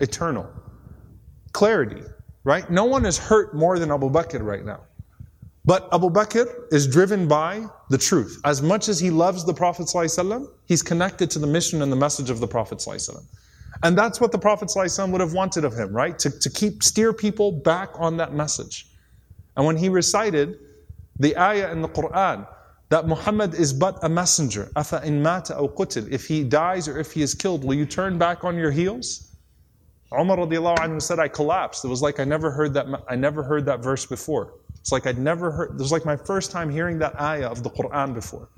[0.00, 0.48] Eternal.
[1.52, 2.02] Clarity,
[2.44, 2.70] right?
[2.70, 4.80] No one is hurt more than Abu Bakr right now.
[5.64, 8.40] But Abu Bakr is driven by the truth.
[8.44, 11.96] As much as he loves the Prophet ﷺ, he's connected to the mission and the
[11.96, 13.22] message of the Prophet ﷺ.
[13.82, 16.18] And that's what the Prophet ﷺ would have wanted of him, right?
[16.18, 18.86] To, to keep steer people back on that message.
[19.56, 20.58] And when he recited
[21.18, 22.46] the ayah in the Quran
[22.88, 26.98] that Muhammad is but a messenger, afa in mata aw qutil, if he dies or
[26.98, 29.33] if he is killed, will you turn back on your heels?
[30.19, 31.85] Umar radiallahu anhu said, I collapsed.
[31.85, 34.53] It was like I never heard that I never heard that verse before.
[34.79, 37.63] It's like I'd never heard it was like my first time hearing that ayah of
[37.63, 38.49] the Quran before.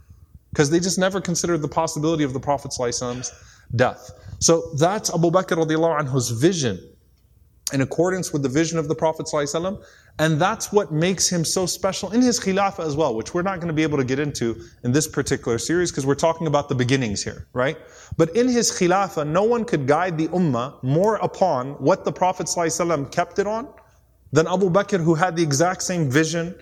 [0.51, 2.77] Because they just never considered the possibility of the Prophet's
[3.75, 4.11] death.
[4.39, 6.79] So that's Abu Bakr radiallahu anhu's vision
[7.73, 9.27] in accordance with the vision of the Prophet
[10.18, 13.56] and that's what makes him so special in his khilafah as well, which we're not
[13.56, 16.68] going to be able to get into in this particular series because we're talking about
[16.68, 17.78] the beginnings here, right?
[18.16, 22.46] But in his khilafah, no one could guide the ummah more upon what the Prophet
[22.46, 23.68] ﷺ kept it on
[24.32, 26.54] than Abu Bakr, who had the exact same vision,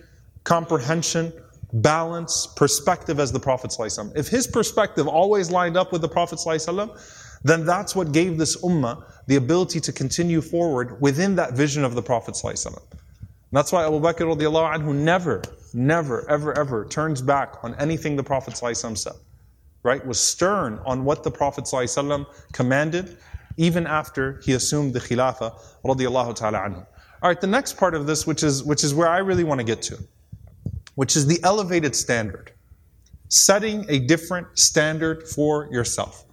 [0.44, 1.33] comprehension,
[1.72, 4.16] balance, perspective as the Prophet ﷺ.
[4.16, 6.98] If his perspective always lined up with the Prophet ﷺ,
[7.42, 11.94] then that's what gave this ummah the ability to continue forward within that vision of
[11.94, 12.79] the Prophet ﷺ.
[13.56, 15.41] That's why Abu Bakr radiallahu anhu never,
[15.74, 19.13] never, ever, ever turns back on anything the Prophet said.
[19.82, 20.06] Right?
[20.06, 21.65] Was stern on what the Prophet
[22.52, 23.18] commanded,
[23.56, 26.86] even after he assumed the Khilafah radiallahu ta'ala anhu.
[27.24, 29.65] Alright, the next part of this, which is, which is where I really want to
[29.65, 30.00] get to,
[30.96, 32.52] which is the elevated standard.
[33.30, 36.26] Setting a different standard for yourself.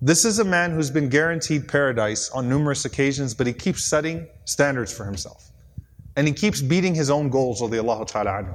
[0.00, 4.26] This is a man who's been guaranteed paradise on numerous occasions, but he keeps setting
[4.46, 5.51] standards for himself.
[6.16, 8.54] And he keeps beating his own goals, Allah ta'ala anhu.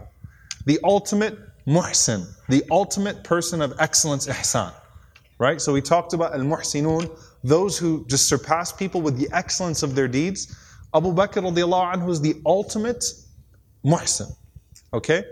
[0.65, 4.73] The ultimate muhsin, the ultimate person of excellence, ihsan.
[5.39, 5.61] Right?
[5.61, 10.07] So we talked about al-muhsinun, those who just surpass people with the excellence of their
[10.07, 10.55] deeds.
[10.93, 13.03] Abu Bakr radiallahu anhu is the ultimate
[13.85, 14.31] muhsin.
[14.93, 15.23] Okay?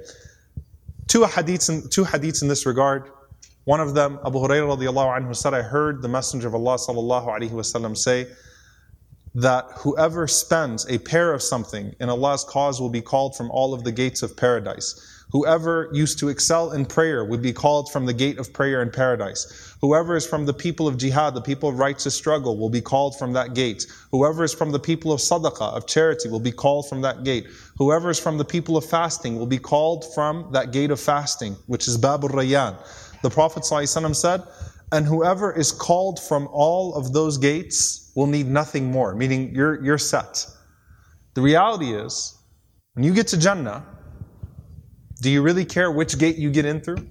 [1.07, 3.09] Two hadiths in, two hadiths in this regard.
[3.63, 7.27] One of them, Abu Hurairah radiallahu anhu said, I heard the Messenger of Allah sallallahu
[7.27, 8.27] alayhi wasallam say,
[9.35, 13.73] that whoever spends a pair of something in Allah's cause will be called from all
[13.73, 15.11] of the gates of paradise.
[15.31, 18.89] Whoever used to excel in prayer would be called from the gate of prayer in
[18.91, 19.75] paradise.
[19.81, 23.19] Whoever is from the people of jihad, the people of righteous struggle, will be called
[23.19, 23.85] from that gate.
[24.11, 27.47] Whoever is from the people of sadaqah, of charity, will be called from that gate.
[27.77, 31.57] Whoever is from the people of fasting will be called from that gate of fasting,
[31.67, 32.77] which is Babur Rayyan.
[33.21, 34.43] The Prophet ﷺ said,
[34.95, 39.83] and whoever is called from all of those gates will need nothing more, meaning you're,
[39.83, 40.45] you're set.
[41.33, 42.37] The reality is,
[42.93, 43.85] when you get to Jannah,
[45.21, 47.07] do you really care which gate you get in through?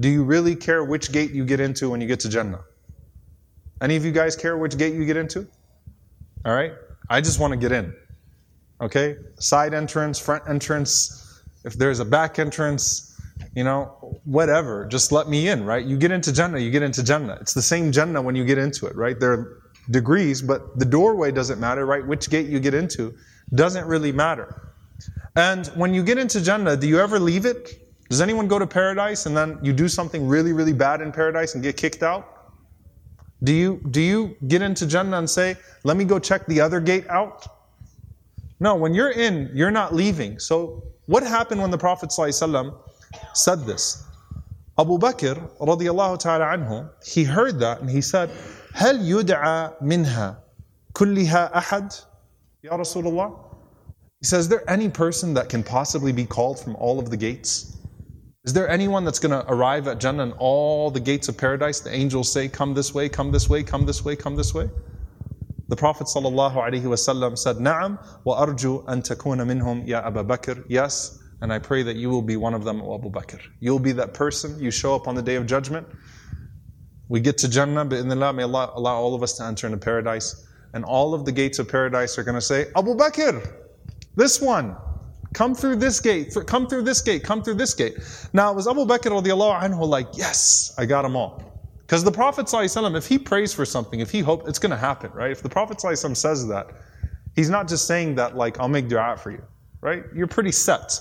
[0.00, 2.60] Do you really care which gate you get into when you get to Jannah?
[3.82, 5.46] Any of you guys care which gate you get into?
[6.46, 6.72] All right?
[7.10, 7.94] I just want to get in.
[8.80, 9.16] Okay?
[9.38, 13.11] Side entrance, front entrance, if there's a back entrance,
[13.54, 15.84] you know, whatever, just let me in, right?
[15.84, 17.38] You get into Jannah, you get into Jannah.
[17.40, 19.18] It's the same Jannah when you get into it, right?
[19.18, 22.06] There are degrees, but the doorway doesn't matter, right?
[22.06, 23.14] Which gate you get into
[23.54, 24.72] doesn't really matter.
[25.36, 27.82] And when you get into Jannah, do you ever leave it?
[28.08, 31.54] Does anyone go to paradise and then you do something really, really bad in paradise
[31.54, 32.28] and get kicked out?
[33.42, 36.80] Do you, do you get into Jannah and say, let me go check the other
[36.80, 37.46] gate out?
[38.60, 40.38] No, when you're in, you're not leaving.
[40.38, 42.78] So what happened when the Prophet ﷺ
[43.33, 44.03] said this.
[44.79, 48.29] Abu Bakr radiallahu ta'ala anhu, he heard that and he said,
[48.73, 50.37] هل يدعى منها
[50.93, 51.93] كلها أحد
[52.63, 53.43] يا رسول الله?
[54.21, 57.17] He says, is there any person that can possibly be called from all of the
[57.17, 57.77] gates?
[58.45, 61.81] Is there anyone that's going to arrive at Jannah and all the gates of paradise,
[61.81, 64.69] the angels say, come this way, come this way, come this way, come this way?
[65.67, 70.63] The Prophet ﷺ said, نعم وأرجو أن تكون منهم يا أبا بكر.
[70.69, 73.40] Yes, and I pray that you will be one of them, Abu Bakr.
[73.58, 74.58] You'll be that person.
[74.60, 75.84] You show up on the day of judgment.
[77.08, 79.76] We get to Jannah, but bi'idhnillah, may Allah allow all of us to enter into
[79.76, 80.46] paradise.
[80.72, 83.44] And all of the gates of paradise are going to say, Abu Bakr,
[84.14, 84.76] this one,
[85.34, 87.98] come through this gate, come through this gate, come through this gate.
[88.32, 91.42] Now, it was Abu Bakr anhu like, yes, I got them all.
[91.80, 95.10] Because the Prophet if he prays for something, if he hopes, it's going to happen,
[95.12, 95.32] right?
[95.32, 96.68] If the Prophet says that,
[97.34, 99.42] he's not just saying that like, I'll make dua for you,
[99.80, 100.04] right?
[100.14, 101.00] You're pretty set.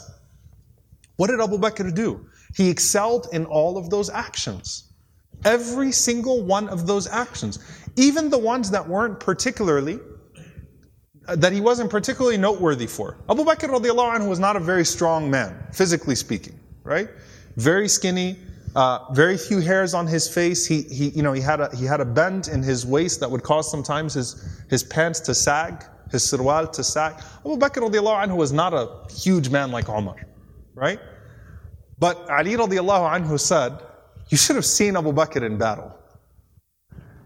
[1.22, 2.26] What did Abu Bakr do?
[2.55, 4.91] He excelled in all of those actions.
[5.45, 7.59] Every single one of those actions.
[7.95, 9.99] Even the ones that weren't particularly,
[11.28, 13.17] uh, that he wasn't particularly noteworthy for.
[13.30, 17.07] Abu Bakr radiallahu anhu was not a very strong man, physically speaking, right?
[17.55, 18.39] Very skinny,
[18.76, 20.65] uh, very few hairs on his face.
[20.65, 23.30] He, he, you know, he had a he had a bend in his waist that
[23.30, 27.13] would cause sometimes his his pants to sag, his sirwal to sag.
[27.45, 30.15] Abu Bakr radiallahu anhu was not a huge man like Umar,
[30.74, 30.99] right?
[32.01, 33.78] But Ali radiallahu anhu said,
[34.28, 35.93] "You should have seen Abu Bakr in battle."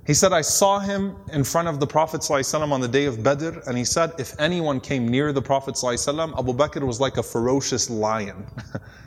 [0.06, 3.22] He said, I saw him in front of the Prophet ﷺ on the day of
[3.22, 7.16] Badr, and he said, if anyone came near the Prophet ﷺ, Abu Bakr was like
[7.18, 8.44] a ferocious lion.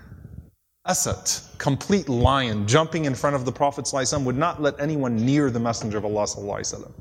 [0.86, 5.50] Asad, complete lion, jumping in front of the Prophet ﷺ, would not let anyone near
[5.50, 6.24] the Messenger of Allah.
[6.24, 6.92] ﷺ.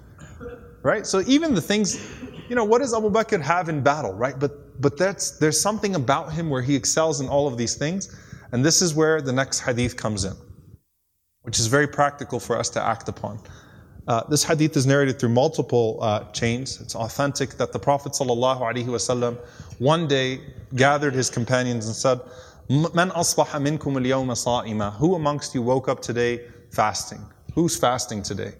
[0.83, 1.07] Right?
[1.07, 2.05] So even the things,
[2.49, 4.37] you know, what does Abu Bakr have in battle, right?
[4.37, 8.09] But but that's there's something about him where he excels in all of these things.
[8.52, 10.34] And this is where the next hadith comes in,
[11.42, 13.40] which is very practical for us to act upon.
[14.08, 16.80] Uh, this hadith is narrated through multiple uh, chains.
[16.80, 19.38] It's authentic that the Prophet ﷺ
[19.80, 20.40] one day
[20.76, 22.22] gathered his companions and said,
[22.70, 24.94] Man asbaha minkum al-yawma sa'ima.
[24.94, 27.26] Who amongst you woke up today fasting?
[27.54, 28.54] Who's fasting today?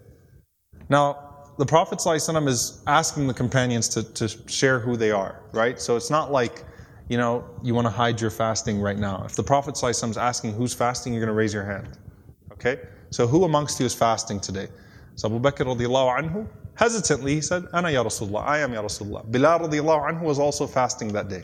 [0.90, 5.80] Now, the Prophet ﷺ is asking the companions to, to share who they are, right?
[5.80, 6.64] So it's not like,
[7.09, 9.23] you know, you want to hide your fasting right now.
[9.25, 11.97] If the Prophet ﷺ is asking who's fasting, you're going to raise your hand.
[12.53, 12.79] Okay?
[13.09, 14.67] So who amongst you is fasting today?
[15.15, 19.29] So Abu Bakr radiallahu anhu, hesitantly, he said, Ana ya Rasulullah, I am ya Rasulullah.
[19.29, 21.43] Bilal radiallahu anhu was also fasting that day.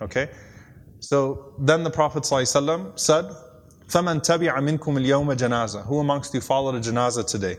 [0.00, 0.30] Okay?
[1.00, 3.26] So then the Prophet ﷺ said,
[3.88, 7.56] فَمَنْ تَبِعَ مِنْكُمُ الْيَوْمَ جَنَازَةً Who amongst you followed a janazah today?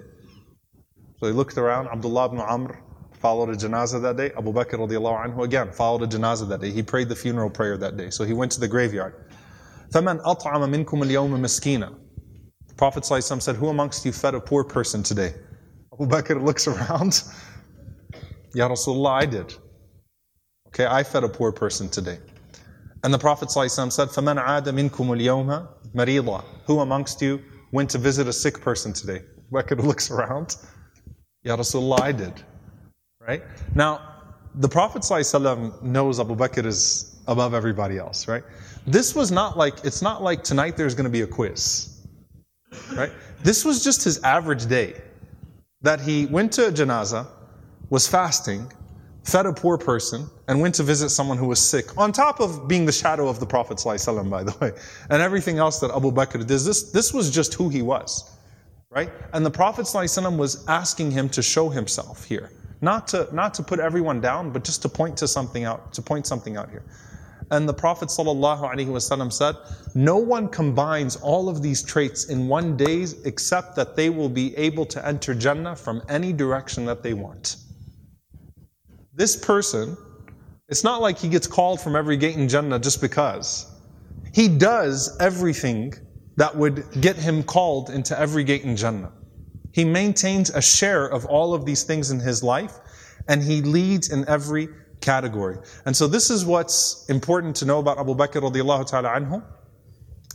[1.19, 2.81] So he looked around, Abdullah ibn Amr
[3.21, 4.31] followed a janazah that day.
[4.37, 6.71] Abu Bakr radiallahu anhu again followed a janazah that day.
[6.71, 8.09] He prayed the funeral prayer that day.
[8.09, 9.15] So he went to the graveyard.
[9.91, 11.95] فَمَنْ أَطْعَمَ مِنْكُمُ الْيَوْمَ مِسْكِينًا
[12.67, 15.33] The Prophet ﷺ said, Who amongst you fed a poor person today?
[15.93, 17.23] Abu Bakr looks around.
[18.53, 19.53] Ya Rasulullah, I did.
[20.67, 22.19] Okay, I fed a poor person today.
[23.03, 27.41] And the Prophet ﷺ said, فَمَنْ عَادَ مِنْكُمُ الْيَوْمَ مَرِيضًا Who amongst you
[27.71, 29.21] went to visit a sick person today?
[29.51, 30.57] Bakr looks around.
[31.43, 32.33] Ya Rasulullah, I did.
[33.21, 33.43] Right?
[33.75, 34.15] Now,
[34.55, 38.43] the Prophet ﷺ knows Abu Bakr is above everybody else, right?
[38.85, 42.05] This was not like, it's not like tonight there's going to be a quiz.
[42.93, 43.11] Right?
[43.43, 45.01] This was just his average day.
[45.81, 47.27] That he went to a janazah,
[47.89, 48.71] was fasting,
[49.23, 52.67] fed a poor person, and went to visit someone who was sick, on top of
[52.67, 54.71] being the shadow of the Prophet ﷺ, by the way,
[55.09, 56.47] and everything else that Abu Bakr did.
[56.47, 58.37] This, this was just who he was,
[58.89, 59.11] right?
[59.33, 62.49] And the Prophet ﷺ was asking him to show himself here.
[62.82, 66.02] Not to, not to put everyone down, but just to point to something out, to
[66.02, 66.84] point something out here.
[67.50, 69.56] And the Prophet ﷺ said,
[69.94, 74.54] No one combines all of these traits in one day except that they will be
[74.56, 77.56] able to enter Jannah from any direction that they want
[79.14, 79.96] this person,
[80.68, 83.66] it's not like he gets called from every gate in Jannah just because.
[84.32, 85.94] He does everything
[86.36, 89.12] that would get him called into every gate in Jannah.
[89.72, 92.78] He maintains a share of all of these things in his life,
[93.28, 94.68] and he leads in every
[95.00, 95.58] category.
[95.84, 99.42] And so this is what's important to know about Abu Bakr radiallahu ta'ala anhu.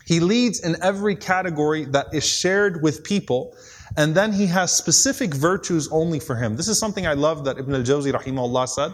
[0.05, 3.53] He leads in every category that is shared with people
[3.95, 6.55] and then he has specific virtues only for him.
[6.55, 8.93] This is something I love that Ibn al-Jawzi rahimahullah said.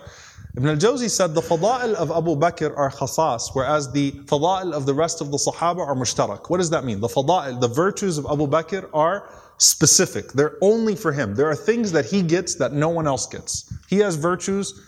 [0.55, 4.93] Ibn al-Jawzi said the fada'il of Abu Bakr are khasas, whereas the fada'il of the
[4.93, 6.49] rest of the Sahaba are mushtarak.
[6.49, 6.99] What does that mean?
[6.99, 9.27] The fada'il, the virtues of Abu Bakr are
[9.63, 10.33] specific.
[10.33, 11.35] They're only for him.
[11.35, 13.73] There are things that he gets that no one else gets.
[13.89, 14.79] He has virtues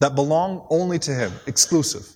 [0.00, 2.08] that belong only to him, exclusive.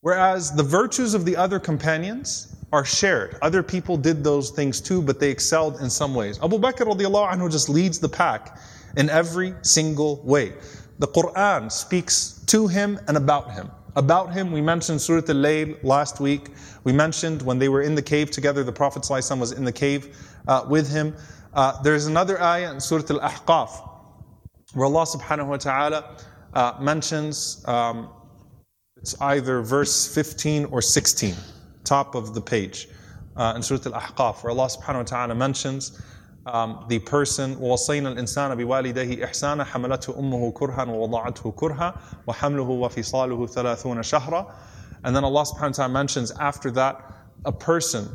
[0.00, 3.36] Whereas the virtues of the other companions, are shared.
[3.40, 6.38] Other people did those things too, but they excelled in some ways.
[6.42, 8.58] Abu Bakr radiallahu anhu just leads the pack
[8.96, 10.52] in every single way.
[10.98, 13.70] The Quran speaks to him and about him.
[13.96, 16.50] About him, we mentioned Surah Al-Layl last week.
[16.84, 20.16] We mentioned when they were in the cave together, the Prophet was in the cave
[20.47, 21.15] uh, with him.
[21.53, 23.89] Uh, there's another ayah in Surah Al-Ahqaf
[24.73, 26.17] where Allah subhanahu wa ta'ala
[26.53, 28.09] uh, mentions, um,
[28.97, 31.35] it's either verse 15 or 16
[31.83, 32.87] top of the page
[33.35, 36.01] uh, in Surah Al-Ahqaf, where Allah subhanahu wa ta'ala mentions
[36.45, 44.01] um, the person وَوَصَّيْنَا الْإِنسَانَ بِوَالِدَيْهِ إِحْسَانًا حَمَلَتْهُ أُمُّهُ كُرْهًا وَوَضَعَتْهُ كُرْهًا وَحَمْلُهُ وَفِصَالُهُ ثَلَاثُونَ
[44.01, 44.53] شَهْرًا
[45.05, 47.13] And then Allah subhanahu wa ta'ala mentions after that
[47.45, 48.09] a person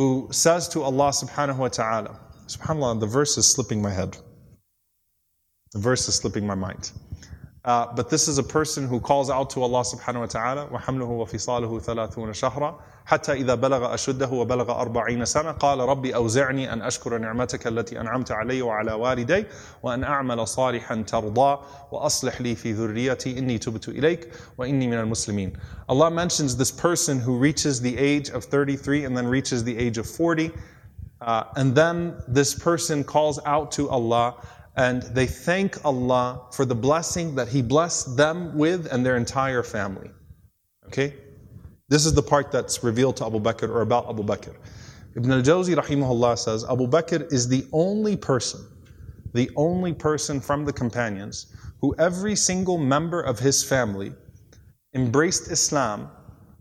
[0.00, 4.16] who says to Allah subhanahu wa ta'ala, subhanAllah, the verse is slipping my head.
[5.72, 6.90] The verse is slipping my mind.
[7.65, 11.05] Uh, but this is a person who calls out to Allah subhanahu wa ta'ala وحمله
[11.05, 17.17] وفصاله ثلاثون شهرا حتى إذا بلغ أشده وبلغ أربعين سنة قال ربي أوزعني أن أشكر
[17.17, 19.45] نعمتك التي أنعمت علي وعلى والدي
[19.83, 21.59] وأن أعمل صالحا ترضى
[21.91, 25.53] وأصلح لي في ذريتي إني تبت إليك وإني من المسلمين
[25.89, 29.97] Allah mentions this person who reaches the age of 33 and then reaches the age
[29.97, 30.51] of 40
[31.21, 34.35] uh, and then this person calls out to Allah
[34.76, 39.62] and they thank Allah for the blessing that He blessed them with and their entire
[39.62, 40.10] family.
[40.86, 41.14] Okay?
[41.88, 44.54] This is the part that's revealed to Abu Bakr or about Abu Bakr.
[45.16, 48.60] Ibn al-Jawzi rahimahullah says, Abu Bakr is the only person,
[49.34, 54.12] the only person from the companions who every single member of his family
[54.94, 56.10] embraced Islam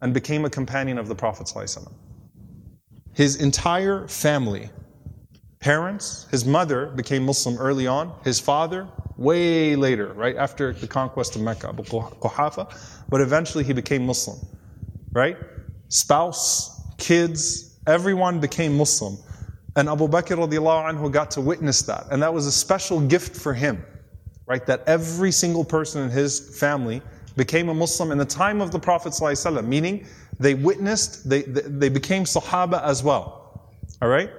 [0.01, 1.51] and became a companion of the Prophet
[3.13, 4.69] His entire family
[5.59, 8.87] parents, his mother became Muslim early on, his father
[9.17, 12.73] way later, right after the conquest of Mecca, Abu Quhafa,
[13.09, 14.37] but eventually he became Muslim,
[15.11, 15.37] right?
[15.89, 19.17] Spouse, kids, everyone became Muslim.
[19.75, 22.05] And Abu Bakr radiallahu anhu got to witness that.
[22.11, 23.83] And that was a special gift for him,
[24.45, 24.65] right?
[24.65, 27.01] That every single person in his family
[27.35, 29.13] became a Muslim in the time of the Prophet
[29.63, 30.05] meaning
[30.39, 33.69] they witnessed, they, they, they became Sahaba as well.
[34.01, 34.29] All right?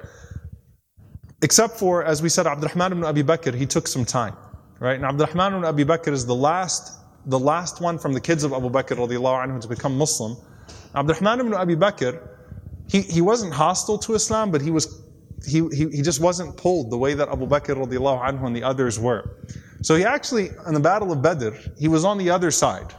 [1.43, 4.37] Except for, as we said, Abdurrahman ibn Abi Bakr, he took some time.
[4.79, 4.97] Right?
[4.97, 8.53] And Abdurrahman ibn Abi Bakr is the last, the last one from the kids of
[8.53, 10.37] Abu Bakr anhu to become Muslim.
[10.95, 12.21] Abdurrahman ibn Abi Bakr,
[12.89, 15.03] he, he wasn't hostile to Islam, but he was
[15.47, 18.99] he, he, he just wasn't pulled the way that Abu Bakr anhu and the others
[18.99, 19.39] were.
[19.83, 22.93] So he actually, in the Battle of Badr, he was on the other side.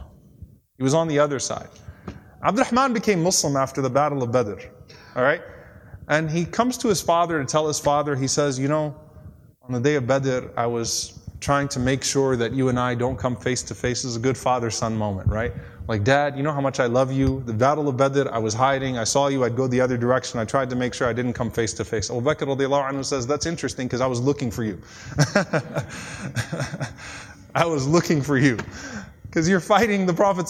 [0.76, 1.68] He was on the other side.
[2.42, 4.58] Abdurrahman became Muslim after the Battle of Badr.
[5.14, 5.42] All right?
[6.08, 8.94] And he comes to his father to tell his father, he says, You know,
[9.62, 12.94] on the day of Badr, I was trying to make sure that you and I
[12.94, 14.04] don't come face to face.
[14.04, 15.52] It's a good father son moment, right?
[15.88, 17.42] Like, Dad, you know how much I love you.
[17.44, 18.98] The Battle of Badr, I was hiding.
[18.98, 19.44] I saw you.
[19.44, 20.38] I'd go the other direction.
[20.38, 22.10] I tried to make sure I didn't come face to face.
[22.10, 24.80] Abu Bakr anhu says, That's interesting because I was looking for you.
[27.54, 28.56] I was looking for you.
[29.24, 30.46] Because you're fighting the Prophet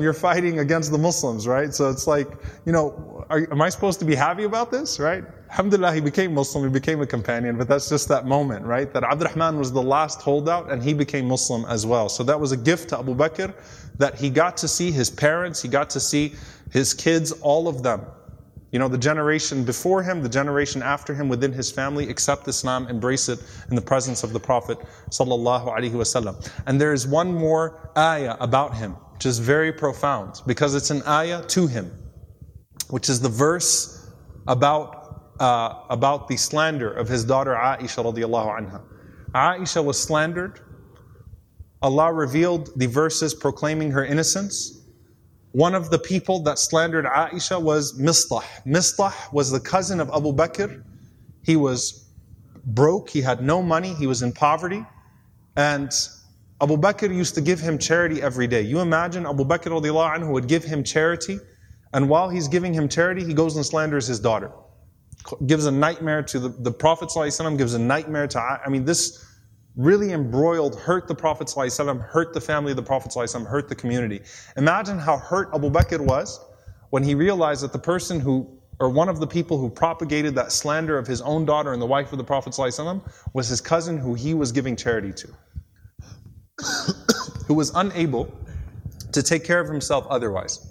[0.00, 1.72] you're fighting against the Muslims, right?
[1.72, 2.28] So it's like,
[2.66, 5.24] you know, are, am I supposed to be happy about this, right?
[5.50, 8.92] Alhamdulillah, he became Muslim, he became a companion, but that's just that moment, right?
[8.92, 12.08] That Abdurrahman was the last holdout and he became Muslim as well.
[12.08, 13.54] So that was a gift to Abu Bakr
[13.98, 16.34] that he got to see his parents, he got to see
[16.72, 18.04] his kids, all of them
[18.74, 22.88] you know, the generation before him, the generation after him within his family accept Islam,
[22.88, 23.38] embrace it
[23.70, 24.78] in the presence of the Prophet
[25.10, 26.50] sallallahu alaihi wasallam.
[26.66, 31.04] And there is one more ayah about him, which is very profound because it's an
[31.06, 31.96] ayah to him,
[32.90, 34.10] which is the verse
[34.46, 38.80] about uh, about the slander of his daughter Aisha radiallahu anha.
[39.34, 40.60] Aisha was slandered.
[41.82, 44.80] Allah revealed the verses proclaiming her innocence.
[45.52, 48.42] One of the people that slandered Aisha was Mistah.
[48.66, 50.82] Mistah was the cousin of Abu Bakr.
[51.42, 52.08] He was
[52.64, 54.84] broke, he had no money, he was in poverty.
[55.56, 55.92] And
[56.60, 58.62] Abu Bakr used to give him charity every day.
[58.62, 61.38] You imagine Abu Bakr anhu would give him charity,
[61.93, 64.51] and while he's giving him charity, he goes and slanders his daughter.
[65.45, 67.09] Gives a nightmare to the, the Prophet,
[67.57, 69.25] gives a nightmare to I mean, this
[69.75, 73.75] really embroiled, hurt the Prophet ﷺ, hurt the family of the Prophet ﷺ, hurt the
[73.75, 74.21] community.
[74.57, 76.39] Imagine how hurt Abu Bakr was
[76.89, 80.51] when he realized that the person who, or one of the people who propagated that
[80.51, 83.01] slander of his own daughter and the wife of the Prophet ﷺ
[83.33, 85.33] was his cousin who he was giving charity to,
[87.47, 88.33] who was unable
[89.11, 90.67] to take care of himself otherwise.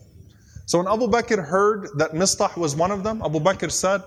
[0.66, 4.03] So when Abu Bakr heard that Mistah was one of them, Abu Bakr said,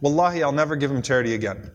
[0.00, 1.70] Wallahi, I'll never give him charity again.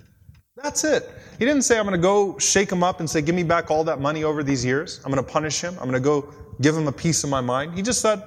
[0.62, 1.10] That's it.
[1.38, 3.72] He didn't say, I'm going to go shake him up and say, Give me back
[3.72, 5.02] all that money over these years.
[5.04, 5.74] I'm going to punish him.
[5.80, 7.74] I'm going to go give him a piece of my mind.
[7.74, 8.24] He just said,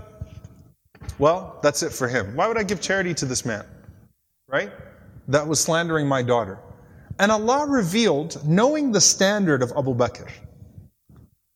[1.18, 2.36] Well, that's it for him.
[2.36, 3.64] Why would I give charity to this man?
[4.47, 4.72] Right?
[5.28, 6.59] That was slandering my daughter.
[7.18, 10.28] And Allah revealed, knowing the standard of Abu Bakr,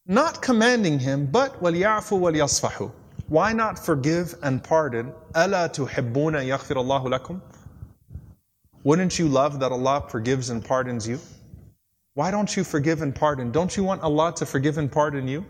[0.07, 2.91] not commanding him, but وَلْيَعْفُوا وَلْيَصْفَحُوا
[3.29, 5.13] Why not forgive and pardon?
[5.33, 7.41] أَلَا تُحِبُّونَ يَغْفِرَ اللَّهُ لَكُمْ
[8.85, 11.19] Wouldn't you love that Allah forgives and pardons you?
[12.15, 13.51] Why don't you forgive and pardon?
[13.51, 15.47] Don't you want Allah to forgive and pardon you?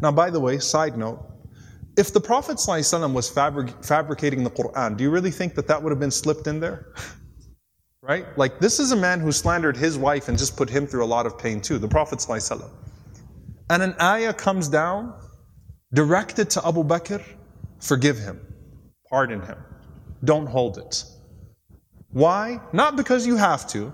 [0.00, 1.24] Now, by the way, side note,
[1.96, 5.82] if the Prophet ﷺ was fabric- fabricating the Quran, do you really think that that
[5.82, 6.92] would have been slipped in there?
[8.02, 8.26] right?
[8.36, 11.06] Like, this is a man who slandered his wife and just put him through a
[11.06, 12.68] lot of pain too, the Prophet ﷺ.
[13.70, 15.14] And an ayah comes down
[15.92, 17.22] directed to Abu Bakr,
[17.80, 18.40] forgive him,
[19.08, 19.58] pardon him,
[20.24, 21.04] don't hold it.
[22.10, 22.60] Why?
[22.72, 23.92] Not because you have to,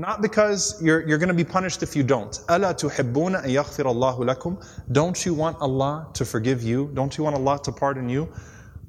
[0.00, 2.32] Not because you're, you're going to be punished if you don't.
[2.48, 6.90] أَلَا تُحِبُّونَ أَن يَغْفِرَ اللَّهُ لَكُمْ Don't you want Allah to forgive you?
[6.94, 8.32] Don't you want Allah to pardon you?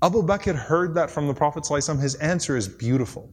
[0.01, 1.99] Abu Bakr heard that from the Prophet ﷺ.
[1.99, 3.29] His answer is beautiful.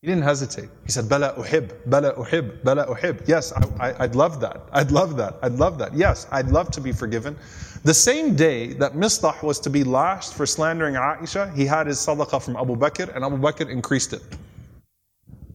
[0.00, 0.70] He didn't hesitate.
[0.86, 3.28] He said, Bala uhib, bala uhib, bala uhib.
[3.28, 4.62] Yes, I, would love that.
[4.72, 5.38] I'd love that.
[5.42, 5.94] I'd love that.
[5.94, 7.36] Yes, I'd love to be forgiven.
[7.83, 11.97] The same day that Mistah was to be lashed for slandering Aisha, he had his
[11.97, 14.21] sadaqah from Abu Bakr, and Abu Bakr increased it.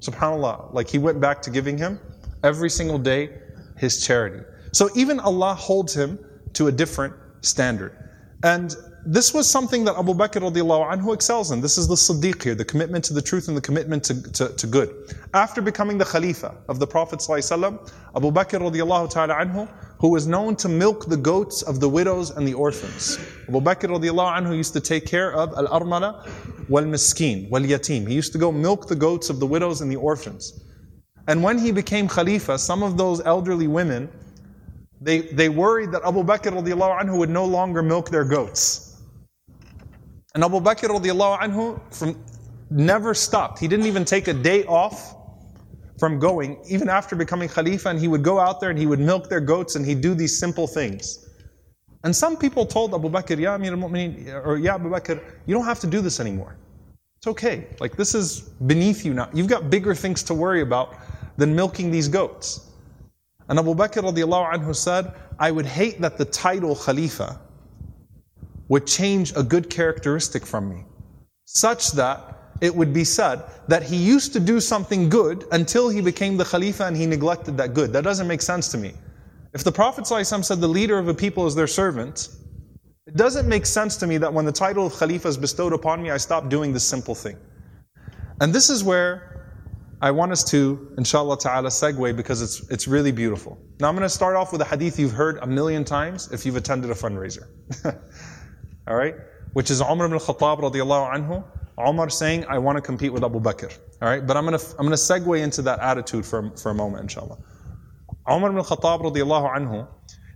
[0.00, 0.72] SubhanAllah.
[0.72, 2.00] Like he went back to giving him
[2.42, 3.30] every single day
[3.76, 4.44] his charity.
[4.72, 6.18] So even Allah holds him
[6.54, 7.96] to a different standard.
[8.42, 8.74] And
[9.06, 11.60] this was something that Abu Bakr radiallahu anhu excels in.
[11.60, 14.48] This is the Siddiq here, the commitment to the truth and the commitment to, to,
[14.48, 15.14] to good.
[15.34, 19.68] After becoming the Khalifa of the Prophet Abu Bakr radiallahu ta'ala anhu,
[20.04, 23.18] who was known to milk the goats of the widows and the orphans.
[23.48, 26.28] Abu Bakr radiallahu anhu used to take care of al-armala
[26.68, 28.06] wal-miskin, wal-yatim.
[28.06, 30.62] He used to go milk the goats of the widows and the orphans.
[31.26, 34.10] And when he became Khalifa, some of those elderly women,
[35.00, 39.00] they, they worried that Abu Bakr radiallahu anhu would no longer milk their goats.
[40.34, 42.22] And Abu Bakr radiallahu anhu from,
[42.68, 43.58] never stopped.
[43.58, 45.16] He didn't even take a day off
[46.04, 49.00] from going, even after becoming Khalifa, and he would go out there and he would
[49.00, 51.30] milk their goats and he'd do these simple things.
[52.04, 55.64] And some people told Abu Bakr, Ya Amir al-Mu'mineen, or Ya Abu Bakr, you don't
[55.64, 56.58] have to do this anymore.
[57.16, 57.68] It's okay.
[57.80, 58.40] Like this is
[58.72, 59.30] beneath you now.
[59.32, 60.94] You've got bigger things to worry about
[61.38, 62.70] than milking these goats.
[63.48, 67.40] And Abu Bakr radiallahu anhu said, I would hate that the title Khalifa
[68.68, 70.84] would change a good characteristic from me,
[71.46, 72.18] such that
[72.60, 76.44] it would be said that he used to do something good until he became the
[76.44, 77.92] Khalifa and he neglected that good.
[77.92, 78.94] That doesn't make sense to me.
[79.52, 82.28] If the Prophet ﷺ said the leader of a people is their servant,
[83.06, 86.02] it doesn't make sense to me that when the title of Khalifa is bestowed upon
[86.02, 87.36] me, I stop doing this simple thing.
[88.40, 89.34] And this is where
[90.00, 93.58] I want us to, inshallah ta'ala, segue because it's, it's really beautiful.
[93.80, 96.44] Now I'm going to start off with a hadith you've heard a million times if
[96.44, 97.46] you've attended a fundraiser.
[98.88, 99.14] All right?
[99.52, 101.44] Which is Umar ibn Khattab radiallahu anhu.
[101.78, 103.76] Umar saying, I want to compete with Abu Bakr.
[104.00, 104.24] All right?
[104.24, 107.02] But I'm going to, I'm going to segue into that attitude for, for a moment,
[107.02, 107.38] inshallah.
[108.30, 109.88] Umar ibn Khattab radiallahu anhu,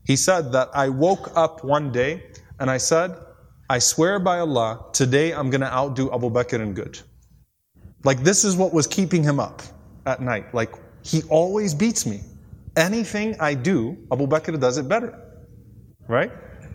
[0.04, 2.24] he said that I woke up one day
[2.58, 3.14] and I said,
[3.70, 6.98] I swear by Allah, today I'm going to outdo Abu Bakr in good.
[8.04, 9.62] Like this is what was keeping him up
[10.06, 10.54] at night.
[10.54, 12.22] Like he always beats me.
[12.76, 15.18] Anything I do, Abu Bakr does it better.
[16.06, 16.32] Right?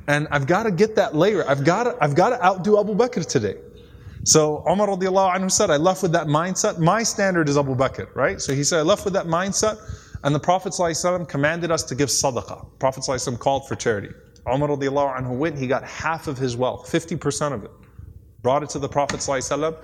[0.07, 1.47] And I've got to get that layer.
[1.47, 3.55] I've got to, I've got to outdo Abu Bakr today.
[4.24, 6.78] So Umar radiallahu anhu said, I left with that mindset.
[6.78, 8.40] My standard is Abu Bakr, right?
[8.40, 9.78] So he said, I left with that mindset.
[10.24, 12.78] And the Prophet ﷺ commanded us to give sadaqah.
[12.80, 14.10] Prophet ﷺ called for charity.
[14.52, 17.70] Umar radiallahu anhu went, he got half of his wealth, 50% of it.
[18.42, 19.76] Brought it to the Prophet ﷺ,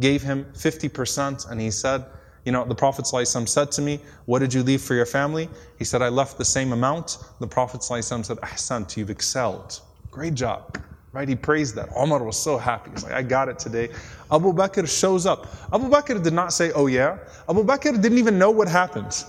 [0.00, 2.04] gave him 50%, and he said,
[2.44, 5.48] you know, the Prophet ﷺ said to me, What did you leave for your family?
[5.78, 7.18] He said, I left the same amount.
[7.40, 9.80] The Prophet ﷺ said, Ahsant, you've excelled.
[10.10, 10.78] Great job.
[11.12, 11.28] Right?
[11.28, 11.88] He praised that.
[11.96, 12.90] Omar was so happy.
[12.90, 13.88] He's like, I got it today.
[14.30, 15.46] Abu Bakr shows up.
[15.72, 17.18] Abu Bakr did not say, Oh yeah.
[17.48, 19.24] Abu Bakr didn't even know what happened.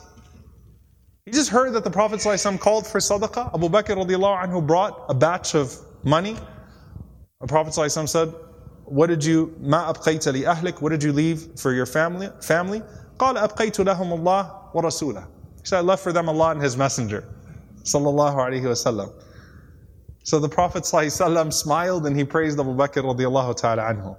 [1.25, 3.53] He just heard that the Prophet ﷺ called for sadaqah.
[3.53, 6.35] Abu Bakr radiallahu anhu brought a batch of money.
[7.39, 8.33] The Prophet ﷺ said,
[8.85, 10.81] What did you, ma abqayta li ahlik?
[10.81, 12.29] What did you leave for your family?
[12.41, 12.81] family?
[13.19, 15.27] قال أبقيت لهم الله ورسوله.
[15.61, 17.23] He said, I left for them Allah and His Messenger.
[17.83, 19.11] Sallallahu alayhi wasallam.
[20.23, 24.17] So the Prophet ﷺ smiled and he praised Abu Bakr radiallahu ta'ala anhu.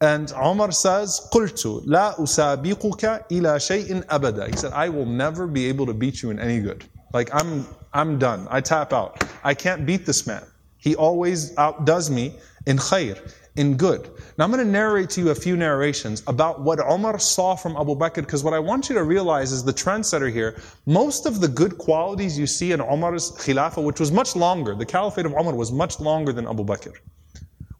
[0.00, 4.50] And Umar says, قلت لا أسابقك إلى شيء أبدا.
[4.50, 6.84] He said, I will never be able to beat you in any good.
[7.12, 8.46] Like I'm, I'm done.
[8.50, 9.22] I tap out.
[9.44, 10.44] I can't beat this man.
[10.78, 13.18] He always outdoes me in khair
[13.59, 14.09] in good.
[14.37, 17.75] Now I'm going to narrate to you a few narrations about what Omar saw from
[17.75, 20.55] Abu Bakr because what I want you to realize is the trendsetter here.
[20.85, 24.85] Most of the good qualities you see in Omar's Khilafah, which was much longer, the
[24.85, 26.93] Caliphate of Omar was much longer than Abu Bakr,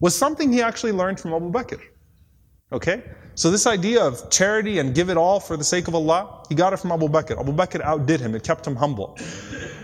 [0.01, 1.79] was something he actually learned from Abu Bakr.
[2.71, 3.03] Okay?
[3.35, 6.55] So this idea of charity and give it all for the sake of Allah, he
[6.55, 7.39] got it from Abu Bakr.
[7.39, 8.35] Abu Bakr outdid him.
[8.35, 9.17] It kept him humble.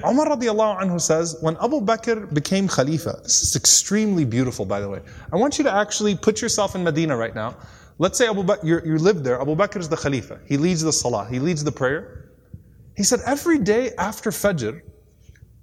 [0.06, 4.90] Umar radiallahu anhu says, when Abu Bakr became Khalifa, this is extremely beautiful by the
[4.90, 5.02] way.
[5.32, 7.58] I want you to actually put yourself in Medina right now.
[7.98, 10.42] Let's say Abu Bakr, you live there, Abu Bakr is the Khalifa.
[10.46, 12.30] He leads the Salah, he leads the prayer.
[12.98, 14.82] He said every day after Fajr,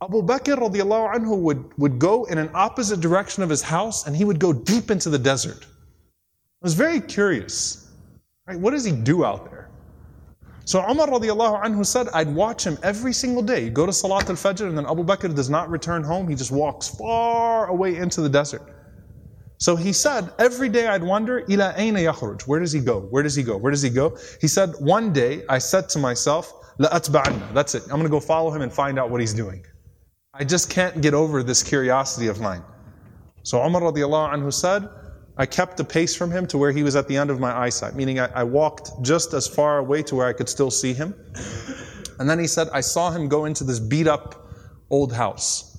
[0.02, 4.16] Abu Bakr radiallahu anhu would, would go in an opposite direction of his house and
[4.16, 5.66] he would go deep into the desert.
[6.62, 7.90] I was very curious.
[8.46, 8.58] Right?
[8.58, 9.68] What does he do out there?
[10.64, 13.68] So Umar radiallahu anhu said, I'd watch him every single day.
[13.68, 16.28] Go to Salat al-Fajr and then Abu Bakr does not return home.
[16.28, 18.62] He just walks far away into the desert.
[19.58, 22.42] So he said, every day I'd wonder, ila ayna yakhruj?
[22.42, 23.00] Where does he go?
[23.00, 23.56] Where does he go?
[23.56, 24.16] Where does he go?
[24.40, 27.52] He said, one day I said to myself, la atba'anna.
[27.54, 27.82] That's it.
[27.84, 29.64] I'm going to go follow him and find out what he's doing.
[30.32, 32.62] I just can't get over this curiosity of mine.
[33.42, 34.88] So Umar radiallahu anhu said,
[35.36, 37.56] I kept the pace from him to where he was at the end of my
[37.56, 40.92] eyesight, meaning I, I walked just as far away to where I could still see
[40.92, 41.14] him.
[42.18, 44.46] And then he said, I saw him go into this beat up
[44.90, 45.78] old house.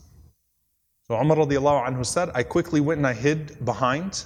[1.07, 4.25] So Umar radiallahu anhu said, I quickly went and I hid behind.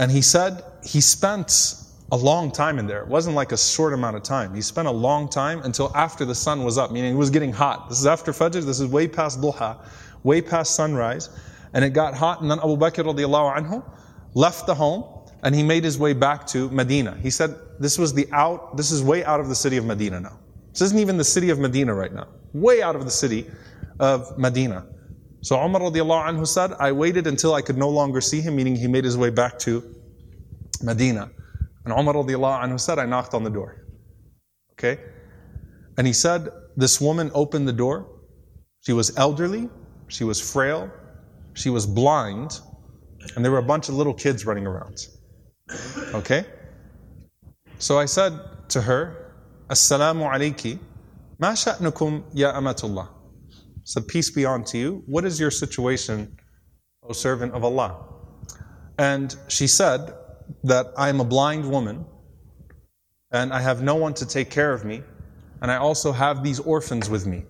[0.00, 1.74] And he said he spent
[2.10, 3.02] a long time in there.
[3.02, 4.54] It wasn't like a short amount of time.
[4.54, 7.52] He spent a long time until after the sun was up, meaning it was getting
[7.52, 7.88] hot.
[7.88, 9.78] This is after Fajr, this is way past Duha,
[10.24, 11.28] way past sunrise.
[11.74, 13.84] And it got hot, and then Abu Bakr radiallahu anhu
[14.34, 15.04] left the home
[15.42, 17.16] and he made his way back to Medina.
[17.22, 20.20] He said, This was the out, this is way out of the city of Medina
[20.20, 20.38] now.
[20.72, 22.28] This isn't even the city of Medina right now.
[22.52, 23.46] Way out of the city
[23.98, 24.86] of Medina.
[25.40, 28.74] So Umar radiallahu anhu said, I waited until I could no longer see him, meaning
[28.74, 29.94] he made his way back to
[30.82, 31.30] Medina.
[31.84, 33.84] And Umar radiallahu anhu said, I knocked on the door.
[34.72, 35.00] Okay?
[35.96, 38.06] And he said, this woman opened the door.
[38.82, 39.68] She was elderly,
[40.06, 40.90] she was frail,
[41.54, 42.60] she was blind,
[43.34, 45.06] and there were a bunch of little kids running around.
[46.14, 46.44] Okay?
[47.78, 48.32] So I said
[48.70, 49.34] to her,
[49.68, 50.78] Assalamu alayki,
[51.38, 53.10] ma sha'nukum ya amatullah
[53.88, 55.02] said, Peace be unto you.
[55.06, 56.36] What is your situation,
[57.02, 57.96] O servant of Allah?
[58.98, 60.12] And she said
[60.64, 62.04] that I am a blind woman
[63.30, 65.02] and I have no one to take care of me,
[65.60, 67.44] and I also have these orphans with me.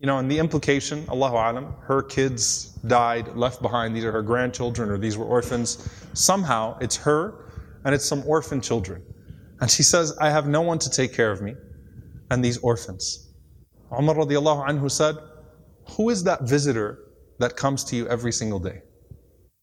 [0.00, 3.94] You know, and the implication, Allahu alam, her kids died, left behind.
[3.94, 5.86] These are her grandchildren, or these were orphans.
[6.14, 7.52] Somehow, it's her
[7.84, 9.02] and it's some orphan children.
[9.60, 11.54] And she says, I have no one to take care of me
[12.30, 13.28] and these orphans.
[13.92, 15.16] Umar radiallahu anhu said,
[15.96, 16.98] Who is that visitor
[17.38, 18.80] that comes to you every single day?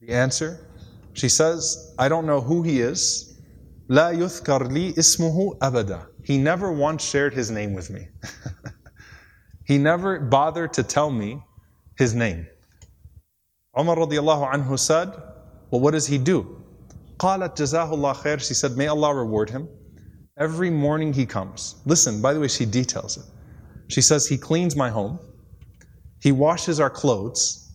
[0.02, 0.68] The answer,
[1.14, 3.40] she says, I don't know who he is.
[3.88, 6.06] La yuthkar li ismuhu abada.
[6.24, 8.08] He never once shared his name with me.
[9.67, 11.43] he never bothered to tell me
[11.97, 12.47] his name.
[13.79, 15.09] Umar radiallahu anhu said,
[15.71, 16.63] Well, what does he do?
[17.19, 18.41] قالت جزاه الله خير.
[18.41, 19.69] She said, May Allah reward him.
[20.39, 21.77] Every morning he comes.
[21.85, 23.25] Listen, by the way, she details it.
[23.89, 25.19] She says, He cleans my home,
[26.21, 27.71] He washes our clothes,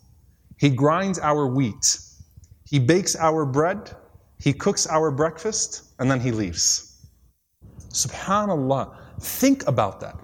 [0.58, 1.99] He grinds our wheat,
[2.66, 3.95] He bakes our bread,
[4.39, 7.05] He cooks our breakfast, and then He leaves.
[7.89, 8.95] Subhanallah.
[9.20, 10.16] Think about that.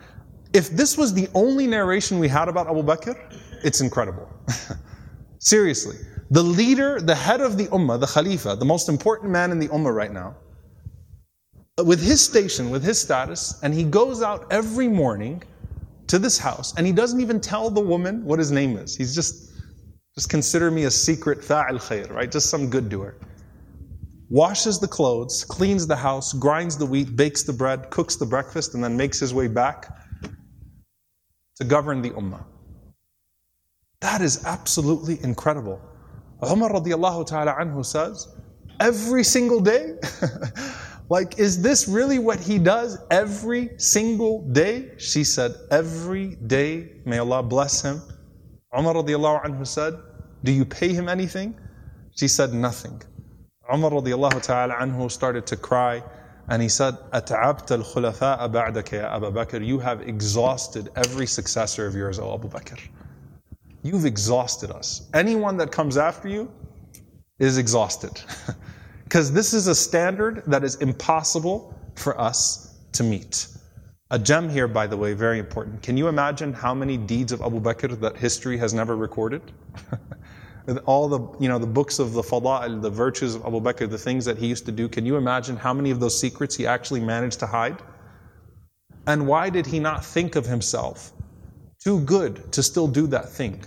[0.53, 3.16] If this was the only narration we had about Abu Bakr,
[3.62, 4.28] it's incredible.
[5.38, 5.96] Seriously.
[6.30, 9.68] The leader, the head of the ummah, the khalifa, the most important man in the
[9.68, 10.36] ummah right now,
[11.84, 15.42] with his station, with his status, and he goes out every morning
[16.07, 18.96] to this house, and he doesn't even tell the woman what his name is.
[18.96, 19.53] He's just,
[20.14, 22.30] just consider me a secret fa'il khair, right?
[22.30, 23.16] Just some good doer.
[24.30, 28.74] Washes the clothes, cleans the house, grinds the wheat, bakes the bread, cooks the breakfast,
[28.74, 29.99] and then makes his way back
[31.59, 32.44] to govern the ummah.
[34.00, 35.80] That is absolutely incredible.
[36.42, 38.28] Umar radiallahu ta'ala anhu says,
[38.80, 39.94] every single day,
[41.11, 44.90] Like, is this really what he does every single day?
[44.98, 48.02] She said, Every day, may Allah bless him.
[48.76, 49.94] Umar radiallahu anhu said,
[50.44, 51.59] Do you pay him anything?
[52.14, 53.00] She said, Nothing.
[53.72, 56.02] Umar radiallahu ta'ala anhu started to cry
[56.49, 61.95] and he said, أَتَعَبْتَ الْخُلَفَاءَ بَعْدَكَ يَا أَبَا بَكْر You have exhausted every successor of
[61.95, 62.79] yours, O Abu Bakr.
[63.81, 65.09] You've exhausted us.
[65.13, 66.51] Anyone that comes after you
[67.39, 68.21] is exhausted.
[69.03, 73.47] Because this is a standard that is impossible for us to meet.
[74.11, 75.81] A gem here, by the way, very important.
[75.81, 79.41] Can you imagine how many deeds of Abu Bakr that history has never recorded?
[80.84, 83.96] All the, you know, the books of the fada'il, the virtues of Abu Bakr, the
[83.96, 86.66] things that he used to do, can you imagine how many of those secrets he
[86.66, 87.78] actually managed to hide?
[89.06, 91.12] And why did he not think of himself
[91.82, 93.64] too good to still do that thing?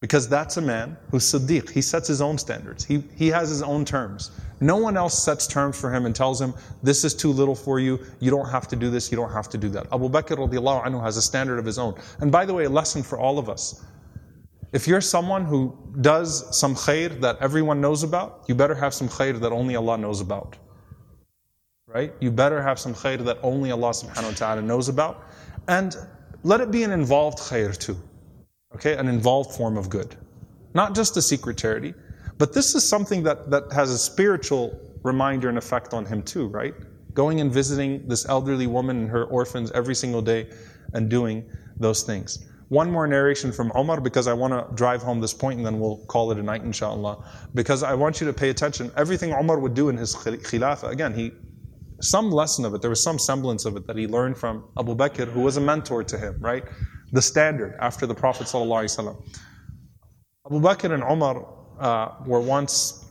[0.00, 1.70] Because that's a man who's Siddiq.
[1.70, 2.84] He sets his own standards.
[2.84, 4.30] He, he has his own terms.
[4.60, 7.80] No one else sets terms for him and tells him, this is too little for
[7.80, 9.86] you, you don't have to do this, you don't have to do that.
[9.92, 11.94] Abu Bakr radiallahu anhu has a standard of his own.
[12.20, 13.82] And by the way, a lesson for all of us.
[14.74, 19.08] If you're someone who does some khair that everyone knows about, you better have some
[19.08, 20.56] khair that only Allah knows about.
[21.86, 22.12] Right?
[22.18, 25.30] You better have some khair that only Allah subhanahu wa ta'ala knows about.
[25.68, 25.96] And
[26.42, 27.96] let it be an involved khair too.
[28.74, 30.16] Okay, an involved form of good.
[30.74, 31.94] Not just a secret charity,
[32.36, 36.48] but this is something that, that has a spiritual reminder and effect on him too,
[36.48, 36.74] right?
[37.12, 40.50] Going and visiting this elderly woman and her orphans every single day
[40.94, 42.44] and doing those things.
[42.68, 45.78] One more narration from Omar because I want to drive home this point and then
[45.78, 47.24] we'll call it a night, inshallah.
[47.54, 48.90] Because I want you to pay attention.
[48.96, 51.32] Everything Omar would do in his khilafah, again, he
[52.00, 54.94] some lesson of it, there was some semblance of it that he learned from Abu
[54.94, 56.64] Bakr, who was a mentor to him, right?
[57.12, 58.48] The standard after the Prophet.
[58.54, 58.66] Abu
[60.60, 61.46] Bakr and Omar
[61.78, 63.06] uh, were once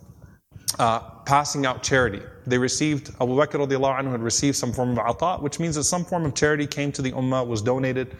[0.79, 2.21] uh, passing out charity.
[2.45, 6.03] They received, Abu Bakr anhu had received some form of ata, which means that some
[6.03, 8.15] form of charity came to the ummah, was donated,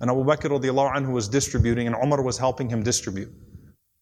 [0.00, 3.30] and Abu Bakr anhu was distributing, and Umar was helping him distribute.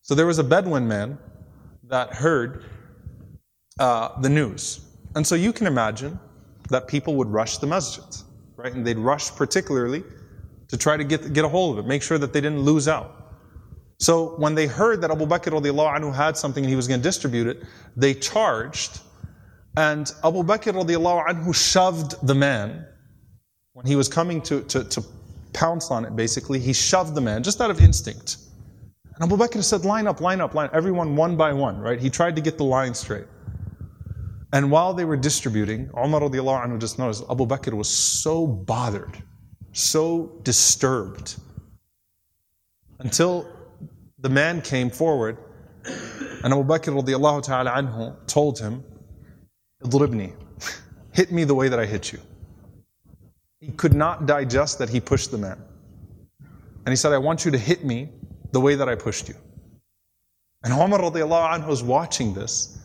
[0.02, 1.18] So there was a Bedouin man
[1.84, 2.64] that heard
[3.78, 4.80] uh, the news.
[5.14, 6.18] And so you can imagine
[6.70, 8.04] that people would rush the masjid,
[8.56, 8.72] right?
[8.72, 10.04] And they'd rush particularly
[10.68, 12.88] to try to get, get a hold of it, make sure that they didn't lose
[12.88, 13.14] out.
[14.00, 17.04] So when they heard that Abu Bakr anhu had something and he was going to
[17.04, 17.64] distribute it,
[17.96, 19.00] they charged,
[19.76, 22.86] and Abu Bakr anhu shoved the man
[23.72, 25.02] when he was coming to, to, to
[25.52, 28.38] pounce on it, basically, he shoved the man just out of instinct.
[29.14, 31.98] And Abu Bakr said, Line up, line up, line up, everyone one by one, right?
[31.98, 33.26] He tried to get the line straight.
[34.52, 39.22] And while they were distributing, Umar radiallahu anhu just noticed Abu Bakr was so bothered,
[39.72, 41.36] so disturbed,
[43.00, 43.46] until
[44.18, 45.38] the man came forward
[46.44, 48.84] and Abu Bakr ta'ala anhu told him,
[49.82, 50.32] Idribni,
[51.12, 52.20] hit me the way that I hit you.
[53.60, 55.60] He could not digest that he pushed the man.
[56.40, 58.08] And he said, I want you to hit me
[58.52, 59.34] the way that I pushed you.
[60.62, 62.78] And Umar radiallahu anhu was watching this.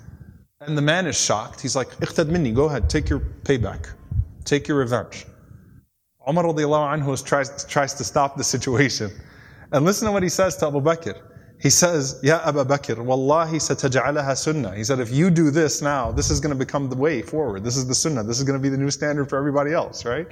[0.62, 1.62] And the man is shocked.
[1.62, 3.90] He's like, Iqtad minni, go ahead, take your payback,
[4.46, 5.26] take your revenge.
[6.28, 9.12] Umar radiallahu anhu tries, tries to stop the situation.
[9.72, 11.20] And listen to what he says to Abu Bakr.
[11.60, 14.76] He says, Ya Abu Bakr, Wallahi sataj'alaha sunnah.
[14.76, 17.64] He said, if you do this now, this is going to become the way forward.
[17.64, 18.24] This is the sunnah.
[18.24, 20.28] This is going to be the new standard for everybody else, right?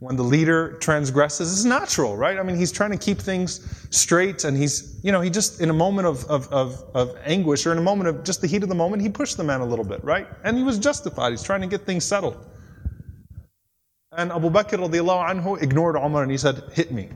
[0.00, 2.38] When the leader transgresses is natural, right?
[2.38, 5.70] I mean, he's trying to keep things straight and he's, you know, he just, in
[5.70, 8.62] a moment of, of, of, of, anguish or in a moment of just the heat
[8.62, 10.26] of the moment, he pushed the man a little bit, right?
[10.44, 11.30] And he was justified.
[11.30, 12.36] He's trying to get things settled.
[14.12, 17.08] And Abu Bakr radiallahu anhu ignored Umar and he said, hit me.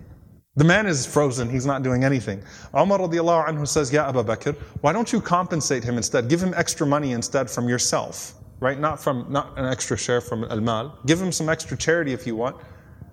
[0.56, 1.50] The man is frozen.
[1.50, 2.42] He's not doing anything.
[2.74, 6.30] Umar radiallahu anhu says, Ya Abu Bakr, why don't you compensate him instead?
[6.30, 8.78] Give him extra money instead from yourself right?
[8.78, 10.98] Not from not an extra share from al-mal.
[11.06, 12.56] Give him some extra charity if you want.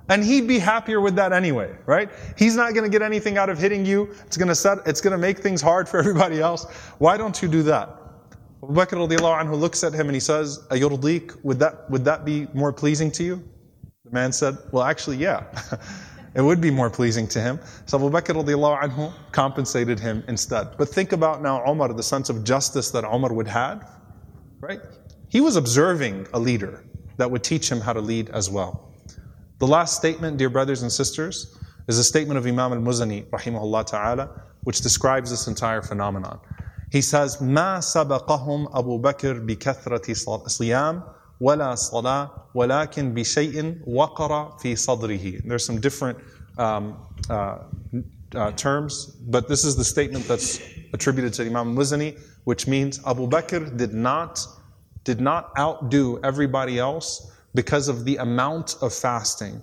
[0.10, 2.10] And he'd be happier with that anyway, right?
[2.38, 4.10] He's not going to get anything out of hitting you.
[4.26, 6.66] It's going to set, it's going to make things hard for everybody else.
[7.00, 7.89] Why don't you do that?
[8.64, 12.48] Abu Bakr anhu looks at him and he says, Ayurdiq, would that, would that be
[12.54, 13.43] more pleasing to you?
[14.06, 15.43] The man said, well, actually, yeah.
[16.36, 17.60] it would be more pleasing to him.
[17.86, 20.78] So Abu Bakr anhu compensated him instead.
[20.78, 23.89] But think about now Omar, the sense of justice that Omar would have,
[24.62, 24.80] right?
[25.28, 26.85] He was observing a leader
[27.16, 28.93] that would teach him how to lead as well.
[29.59, 31.57] The last statement, dear brothers and sisters,
[31.89, 34.30] is a statement of Imam al-Muzani, rahimahullah ta'ala,
[34.64, 36.39] which describes this entire phenomenon.
[36.91, 40.12] He says, ما سبقهم أبو بكر بكثرة
[40.47, 41.03] صيام
[41.41, 45.47] ولا صلاة ولكن بشيء وقر في صدره.
[45.47, 46.18] There's some different
[46.59, 46.97] um,
[47.30, 47.59] uh,
[48.35, 50.61] uh, terms, but this is the statement that's
[50.93, 54.45] attributed to Imam Muzani, which means Abu Bakr did not,
[55.07, 59.62] did not outdo everybody else because of the amount of fasting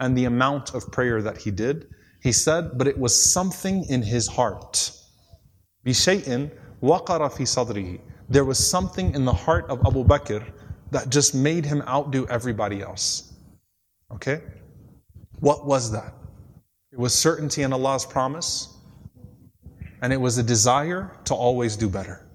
[0.00, 1.88] and the amount of prayer that he did.
[2.20, 4.90] He said, but it was something in his heart.
[5.86, 6.50] بِشَيْءٍ
[6.82, 10.44] وَقَرَ فِي صَدْرِهِ There was something in the heart of Abu Bakr
[10.90, 13.32] that just made him outdo everybody else.
[14.12, 14.42] Okay?
[15.40, 16.14] What was that?
[16.92, 18.72] It was certainty in Allah's promise,
[20.00, 22.26] and it was a desire to always do better.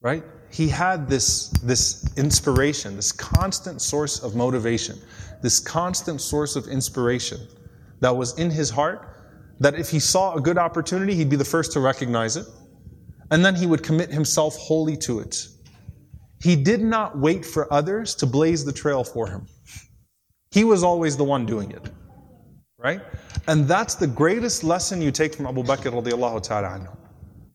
[0.00, 0.24] Right?
[0.53, 4.99] He had this, this inspiration, this constant source of motivation,
[5.41, 7.39] this constant source of inspiration
[8.01, 9.17] that was in his heart,
[9.59, 12.45] that if he saw a good opportunity, he'd be the first to recognize it,
[13.31, 15.47] and then he would commit himself wholly to it.
[16.39, 19.47] He did not wait for others to blaze the trail for him.
[20.51, 21.89] He was always the one doing it.
[22.77, 23.01] Right?
[23.47, 26.95] And that's the greatest lesson you take from Abu Bakr radiallahu ta'ala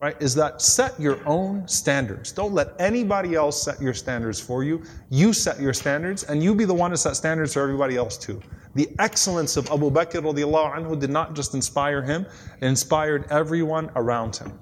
[0.01, 2.31] right, is that set your own standards.
[2.31, 4.81] Don't let anybody else set your standards for you.
[5.09, 8.17] You set your standards, and you be the one to set standards for everybody else
[8.17, 8.41] too.
[8.75, 12.25] The excellence of Abu Bakr radiallahu anhu did not just inspire him,
[12.61, 14.57] it inspired everyone around him.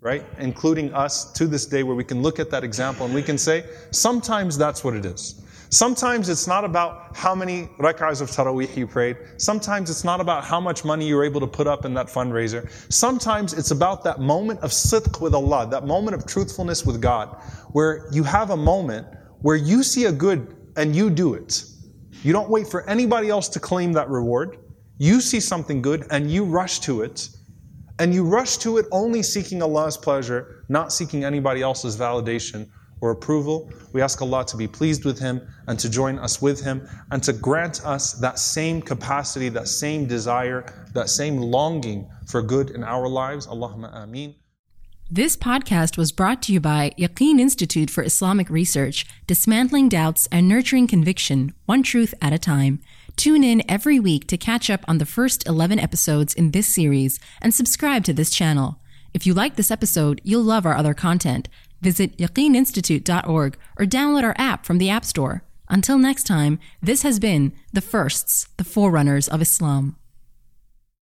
[0.00, 0.24] Right?
[0.38, 3.36] Including us to this day where we can look at that example and we can
[3.36, 5.39] say, sometimes that's what it is.
[5.72, 9.16] Sometimes it's not about how many rak'ahs of taraweeh you prayed.
[9.36, 12.68] Sometimes it's not about how much money you're able to put up in that fundraiser.
[12.92, 17.40] Sometimes it's about that moment of sidq with Allah, that moment of truthfulness with God,
[17.70, 19.06] where you have a moment
[19.42, 21.62] where you see a good and you do it.
[22.24, 24.58] You don't wait for anybody else to claim that reward.
[24.98, 27.28] You see something good and you rush to it,
[28.00, 32.70] and you rush to it only seeking Allah's pleasure, not seeking anybody else's validation
[33.00, 33.70] or approval.
[33.92, 37.22] We ask Allah to be pleased with Him and to join us with Him and
[37.22, 42.84] to grant us that same capacity, that same desire, that same longing for good in
[42.84, 43.46] our lives.
[43.46, 44.34] Allahumma ameen.
[45.12, 50.48] This podcast was brought to you by Yaqeen Institute for Islamic Research, dismantling doubts and
[50.48, 52.78] nurturing conviction, one truth at a time.
[53.16, 57.18] Tune in every week to catch up on the first 11 episodes in this series
[57.42, 58.78] and subscribe to this channel.
[59.12, 61.48] If you like this episode, you'll love our other content.
[61.80, 65.42] Visit yaqeeninstitute.org or download our app from the App Store.
[65.68, 69.96] Until next time, this has been The Firsts, the Forerunners of Islam.